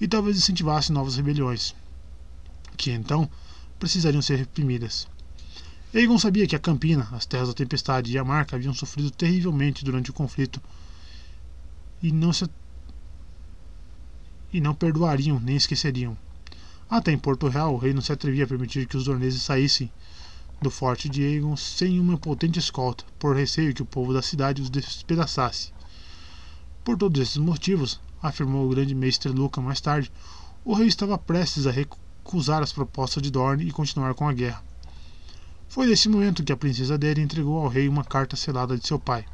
e 0.00 0.08
talvez 0.08 0.36
incentivasse 0.36 0.92
novas 0.92 1.16
rebeliões, 1.16 1.72
que 2.76 2.90
então 2.90 3.30
precisariam 3.78 4.20
ser 4.20 4.36
reprimidas. 4.36 5.06
Aegon 5.94 6.18
sabia 6.18 6.48
que 6.48 6.56
a 6.56 6.58
Campina, 6.58 7.08
as 7.12 7.26
Terras 7.26 7.48
da 7.48 7.54
Tempestade 7.54 8.12
e 8.12 8.18
a 8.18 8.24
Marca 8.24 8.56
haviam 8.56 8.74
sofrido 8.74 9.10
terrivelmente 9.10 9.84
durante 9.84 10.10
o 10.10 10.14
conflito 10.14 10.60
e 12.02 12.10
não 12.10 12.32
se 12.32 12.44
e 14.52 14.60
não 14.60 14.74
perdoariam 14.74 15.38
nem 15.38 15.56
esqueceriam. 15.56 16.16
Até 16.90 17.12
em 17.12 17.18
Porto 17.18 17.48
Real, 17.48 17.74
o 17.74 17.78
rei 17.78 17.92
não 17.92 18.00
se 18.00 18.12
atrevia 18.12 18.44
a 18.44 18.48
permitir 18.48 18.86
que 18.86 18.96
os 18.96 19.04
dorneses 19.04 19.42
saíssem 19.42 19.90
do 20.60 20.70
forte 20.70 21.08
de 21.08 21.22
Aegon 21.22 21.56
sem 21.56 22.00
uma 22.00 22.18
potente 22.18 22.58
escolta, 22.58 23.04
por 23.18 23.36
receio 23.36 23.72
que 23.72 23.82
o 23.82 23.86
povo 23.86 24.12
da 24.12 24.22
cidade 24.22 24.60
os 24.60 24.68
despedaçasse. 24.70 25.72
Por 26.82 26.96
todos 26.96 27.20
esses 27.20 27.36
motivos, 27.36 28.00
afirmou 28.22 28.66
o 28.66 28.70
grande 28.70 28.94
mestre 28.94 29.30
Luca 29.30 29.60
mais 29.60 29.80
tarde, 29.80 30.10
o 30.64 30.74
rei 30.74 30.88
estava 30.88 31.16
prestes 31.16 31.66
a 31.66 31.70
recusar 31.70 32.62
as 32.62 32.72
propostas 32.72 33.22
de 33.22 33.30
Dorne 33.30 33.68
e 33.68 33.70
continuar 33.70 34.14
com 34.14 34.28
a 34.28 34.32
guerra. 34.32 34.64
Foi 35.68 35.86
nesse 35.86 36.08
momento 36.08 36.42
que 36.42 36.52
a 36.52 36.56
princesa 36.56 36.98
Déria 36.98 37.22
entregou 37.22 37.58
ao 37.58 37.68
rei 37.68 37.88
uma 37.88 38.04
carta 38.04 38.36
selada 38.36 38.76
de 38.76 38.86
seu 38.86 38.98
pai. 38.98 39.24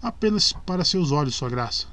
Apenas 0.00 0.52
para 0.52 0.84
seus 0.84 1.10
olhos, 1.10 1.34
sua 1.34 1.48
graça. 1.48 1.86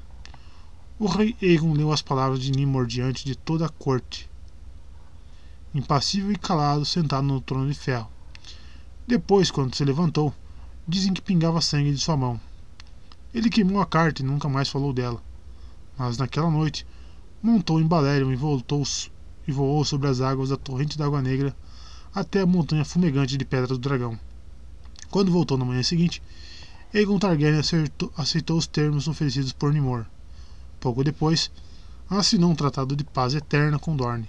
O 0.98 1.06
rei 1.06 1.34
Aegon 1.42 1.72
leu 1.72 1.90
as 1.90 2.02
palavras 2.02 2.40
de 2.40 2.52
Nimor 2.52 2.86
diante 2.86 3.24
de 3.24 3.34
toda 3.34 3.66
a 3.66 3.70
corte, 3.70 4.30
impassível 5.74 6.32
e 6.32 6.36
calado, 6.36 6.84
sentado 6.84 7.26
no 7.26 7.40
trono 7.40 7.68
de 7.68 7.78
ferro. 7.78 8.08
Depois, 9.06 9.50
quando 9.50 9.74
se 9.74 9.84
levantou, 9.84 10.32
dizem 10.86 11.12
que 11.12 11.22
pingava 11.22 11.60
sangue 11.60 11.92
de 11.92 11.98
sua 11.98 12.16
mão. 12.16 12.40
Ele 13.34 13.48
queimou 13.48 13.80
a 13.80 13.86
carta 13.86 14.22
e 14.22 14.24
nunca 14.24 14.48
mais 14.48 14.68
falou 14.68 14.92
dela. 14.92 15.22
Mas 15.96 16.18
naquela 16.18 16.50
noite, 16.50 16.86
montou 17.42 17.80
em 17.80 17.86
Balerion 17.86 18.30
e 18.30 18.36
voltou 18.36 18.82
e 19.46 19.52
voou 19.52 19.84
sobre 19.84 20.08
as 20.08 20.20
águas 20.20 20.50
da 20.50 20.56
torrente 20.56 20.98
da 20.98 21.06
Água 21.06 21.22
Negra 21.22 21.54
até 22.14 22.40
a 22.40 22.46
montanha 22.46 22.84
fumegante 22.84 23.36
de 23.36 23.44
Pedra 23.44 23.68
do 23.68 23.78
Dragão. 23.78 24.18
Quando 25.10 25.32
voltou 25.32 25.56
na 25.58 25.64
manhã 25.64 25.82
seguinte, 25.82 26.22
Aegon 26.94 27.18
Targaryen 27.18 27.58
acertou, 27.58 28.12
aceitou 28.16 28.58
os 28.58 28.66
termos 28.66 29.08
oferecidos 29.08 29.52
por 29.52 29.72
Nimor. 29.72 30.06
Pouco 30.78 31.02
depois, 31.02 31.50
assinou 32.08 32.50
um 32.50 32.54
tratado 32.54 32.94
de 32.94 33.02
paz 33.02 33.34
eterna 33.34 33.78
com 33.78 33.96
Dorne. 33.96 34.28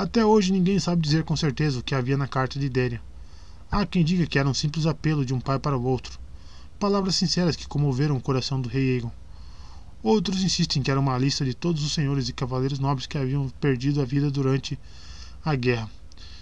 Até 0.00 0.24
hoje 0.24 0.50
ninguém 0.50 0.78
sabe 0.78 1.02
dizer 1.02 1.24
com 1.24 1.36
certeza 1.36 1.78
o 1.78 1.82
que 1.82 1.94
havia 1.94 2.16
na 2.16 2.26
carta 2.26 2.58
de 2.58 2.70
Déria. 2.70 3.02
Há 3.70 3.84
quem 3.84 4.02
diga 4.02 4.26
que 4.26 4.38
era 4.38 4.48
um 4.48 4.54
simples 4.54 4.86
apelo 4.86 5.26
de 5.26 5.34
um 5.34 5.38
pai 5.38 5.58
para 5.58 5.76
o 5.76 5.84
outro, 5.84 6.18
palavras 6.78 7.16
sinceras 7.16 7.54
que 7.54 7.68
comoveram 7.68 8.16
o 8.16 8.20
coração 8.20 8.58
do 8.58 8.66
rei 8.66 8.94
Aegon. 8.94 9.12
Outros 10.02 10.42
insistem 10.42 10.82
que 10.82 10.90
era 10.90 10.98
uma 10.98 11.18
lista 11.18 11.44
de 11.44 11.52
todos 11.52 11.84
os 11.84 11.92
senhores 11.92 12.30
e 12.30 12.32
cavaleiros 12.32 12.78
nobres 12.78 13.06
que 13.06 13.18
haviam 13.18 13.50
perdido 13.60 14.00
a 14.00 14.06
vida 14.06 14.30
durante 14.30 14.78
a 15.44 15.54
guerra. 15.54 15.90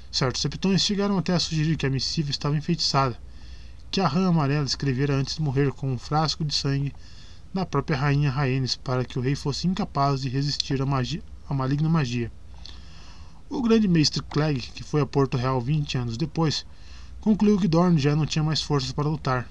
Certos 0.09 0.41
septões 0.41 0.81
chegaram 0.81 1.19
até 1.19 1.35
a 1.35 1.41
sugerir 1.41 1.77
que 1.77 1.85
a 1.85 1.91
missiva 1.91 2.31
estava 2.31 2.57
enfeitiçada, 2.57 3.21
que 3.91 4.01
a 4.01 4.07
rã 4.07 4.29
amarela 4.29 4.67
escrevera 4.67 5.17
antes 5.17 5.35
de 5.35 5.43
morrer 5.43 5.73
com 5.73 5.93
um 5.93 5.99
frasco 5.99 6.45
de 6.45 6.55
sangue 6.55 6.95
da 7.53 7.67
própria 7.67 7.99
rainha 7.99 8.31
Rhaenys 8.31 8.77
para 8.77 9.05
que 9.05 9.19
o 9.19 9.21
rei 9.21 9.35
fosse 9.35 9.67
incapaz 9.67 10.21
de 10.21 10.29
resistir 10.29 10.81
à, 10.81 10.85
à 10.85 11.55
maligna 11.55 11.89
magia. 11.89 12.31
O 13.51 13.63
grande 13.63 13.89
mestre 13.89 14.23
Clegg, 14.23 14.61
que 14.75 14.83
foi 14.83 15.01
a 15.01 15.07
Porto 15.07 15.39
Real 15.39 15.59
20 15.59 15.97
anos 15.97 16.17
depois, 16.19 16.67
concluiu 17.19 17.59
que 17.59 17.67
Dorne 17.67 17.99
já 17.99 18.15
não 18.15 18.27
tinha 18.27 18.45
mais 18.45 18.61
forças 18.61 18.93
para 18.93 19.09
lutar. 19.09 19.49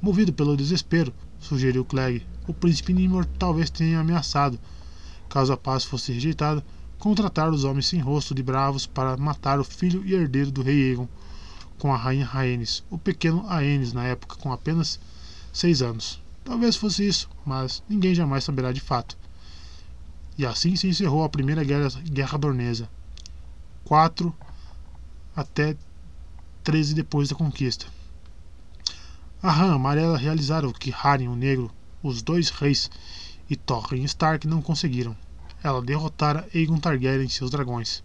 Movido 0.00 0.32
pelo 0.32 0.56
desespero, 0.56 1.12
sugeriu 1.40 1.84
Clegg, 1.84 2.24
o 2.46 2.54
príncipe 2.54 2.92
Nimor 2.92 3.26
talvez 3.36 3.70
tenha 3.70 3.98
ameaçado, 3.98 4.56
caso 5.28 5.52
a 5.52 5.56
paz 5.56 5.82
fosse 5.84 6.12
rejeitada, 6.12 6.64
contratar 6.96 7.50
os 7.50 7.64
homens 7.64 7.88
sem 7.88 7.98
rosto 7.98 8.32
de 8.32 8.42
bravos 8.42 8.86
para 8.86 9.16
matar 9.16 9.58
o 9.58 9.64
filho 9.64 10.06
e 10.06 10.14
herdeiro 10.14 10.52
do 10.52 10.62
rei 10.62 10.90
Aegon 10.90 11.08
com 11.76 11.92
a 11.92 11.96
rainha 11.96 12.24
Rhaenys, 12.24 12.84
o 12.88 12.96
pequeno 12.96 13.44
Aenys 13.48 13.92
na 13.92 14.04
época 14.04 14.36
com 14.36 14.52
apenas 14.52 15.00
seis 15.52 15.82
anos. 15.82 16.20
Talvez 16.44 16.76
fosse 16.76 17.06
isso, 17.06 17.28
mas 17.44 17.82
ninguém 17.88 18.14
jamais 18.14 18.44
saberá 18.44 18.70
de 18.70 18.80
fato. 18.80 19.18
E 20.36 20.46
assim 20.46 20.76
se 20.76 20.86
encerrou 20.86 21.24
a 21.24 21.28
primeira 21.28 21.64
guerra, 21.64 21.88
guerra 22.04 22.38
dornesa. 22.38 22.88
4 23.88 24.34
até 25.34 25.74
13 26.62 26.94
depois 26.94 27.30
da 27.30 27.34
conquista. 27.34 27.86
A 29.42 29.50
rã 29.50 29.72
amarela 29.74 30.18
realizaram 30.18 30.68
o 30.68 30.74
que 30.74 30.92
Haren 30.92 31.28
o 31.28 31.34
Negro, 31.34 31.70
os 32.02 32.20
dois 32.20 32.50
reis, 32.50 32.90
e 33.48 33.56
Thorin 33.56 34.04
Stark 34.04 34.46
não 34.46 34.60
conseguiram 34.60 35.16
ela 35.64 35.80
derrotara 35.80 36.46
Aegon 36.54 36.78
Targaryen 36.78 37.26
e 37.26 37.30
seus 37.30 37.50
dragões. 37.50 38.04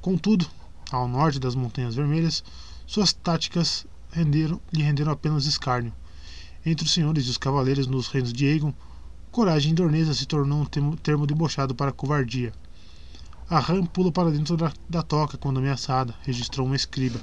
Contudo, 0.00 0.48
ao 0.92 1.08
norte 1.08 1.40
das 1.40 1.56
Montanhas 1.56 1.96
Vermelhas, 1.96 2.44
suas 2.86 3.12
táticas 3.12 3.84
renderam, 4.12 4.60
lhe 4.72 4.84
renderam 4.84 5.10
apenas 5.10 5.44
escárnio. 5.44 5.92
Entre 6.64 6.86
os 6.86 6.92
senhores 6.92 7.26
e 7.26 7.30
os 7.30 7.36
cavaleiros 7.36 7.88
nos 7.88 8.06
reinos 8.06 8.32
de 8.32 8.46
Aegon, 8.46 8.72
coragem 9.32 9.74
dornesa 9.74 10.14
se 10.14 10.24
tornou 10.24 10.60
um 10.60 10.64
termo, 10.64 10.96
termo 10.96 11.26
debochado 11.26 11.74
para 11.74 11.90
covardia. 11.90 12.52
A 13.48 13.58
rã 13.58 13.84
pula 13.84 14.10
para 14.10 14.30
dentro 14.30 14.56
da, 14.56 14.72
da 14.88 15.02
toca 15.02 15.36
quando 15.36 15.58
ameaçada, 15.58 16.14
registrou 16.22 16.66
uma 16.66 16.76
escriba. 16.76 17.20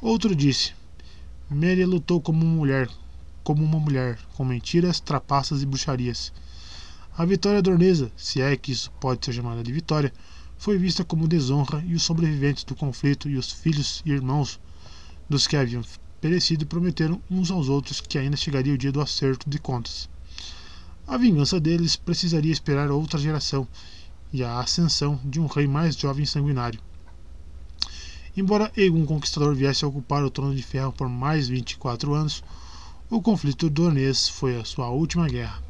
Outro 0.00 0.34
disse: 0.34 0.72
Meria 1.50 1.86
lutou 1.86 2.18
como 2.18 2.42
uma 2.42 2.56
mulher, 2.56 2.88
como 3.44 3.62
uma 3.62 3.78
mulher, 3.78 4.18
com 4.34 4.42
mentiras, 4.42 5.00
trapaças 5.00 5.62
e 5.62 5.66
bruxarias. 5.66 6.32
A 7.16 7.26
vitória 7.26 7.60
dornesa, 7.60 8.10
se 8.16 8.40
é 8.40 8.56
que 8.56 8.72
isso 8.72 8.90
pode 8.92 9.22
ser 9.22 9.34
chamada 9.34 9.62
de 9.62 9.70
vitória, 9.70 10.14
foi 10.56 10.78
vista 10.78 11.04
como 11.04 11.28
desonra 11.28 11.84
e 11.86 11.94
os 11.94 12.02
sobreviventes 12.02 12.64
do 12.64 12.74
conflito 12.74 13.28
e 13.28 13.36
os 13.36 13.52
filhos 13.52 14.02
e 14.06 14.10
irmãos 14.12 14.58
dos 15.28 15.46
que 15.46 15.58
haviam 15.58 15.82
perecido 16.22 16.64
prometeram 16.64 17.20
uns 17.30 17.50
aos 17.50 17.68
outros 17.68 18.00
que 18.00 18.16
ainda 18.16 18.36
chegaria 18.36 18.72
o 18.72 18.78
dia 18.78 18.90
do 18.90 19.00
acerto 19.00 19.48
de 19.50 19.58
contas. 19.58 20.08
A 21.06 21.18
vingança 21.18 21.60
deles 21.60 21.96
precisaria 21.96 22.52
esperar 22.52 22.90
outra 22.90 23.18
geração 23.18 23.68
e 24.32 24.42
a 24.44 24.60
ascensão 24.60 25.18
de 25.24 25.40
um 25.40 25.46
rei 25.46 25.66
mais 25.66 25.96
jovem 25.96 26.24
e 26.24 26.26
sanguinário. 26.26 26.80
Embora 28.36 28.70
Egon 28.76 29.04
Conquistador 29.04 29.54
viesse 29.54 29.84
a 29.84 29.88
ocupar 29.88 30.22
o 30.22 30.30
trono 30.30 30.54
de 30.54 30.62
ferro 30.62 30.92
por 30.92 31.08
mais 31.08 31.48
24 31.48 32.14
anos, 32.14 32.42
o 33.10 33.20
conflito 33.20 33.68
dornês 33.68 34.28
foi 34.28 34.60
a 34.60 34.64
sua 34.64 34.88
última 34.90 35.26
guerra. 35.26 35.67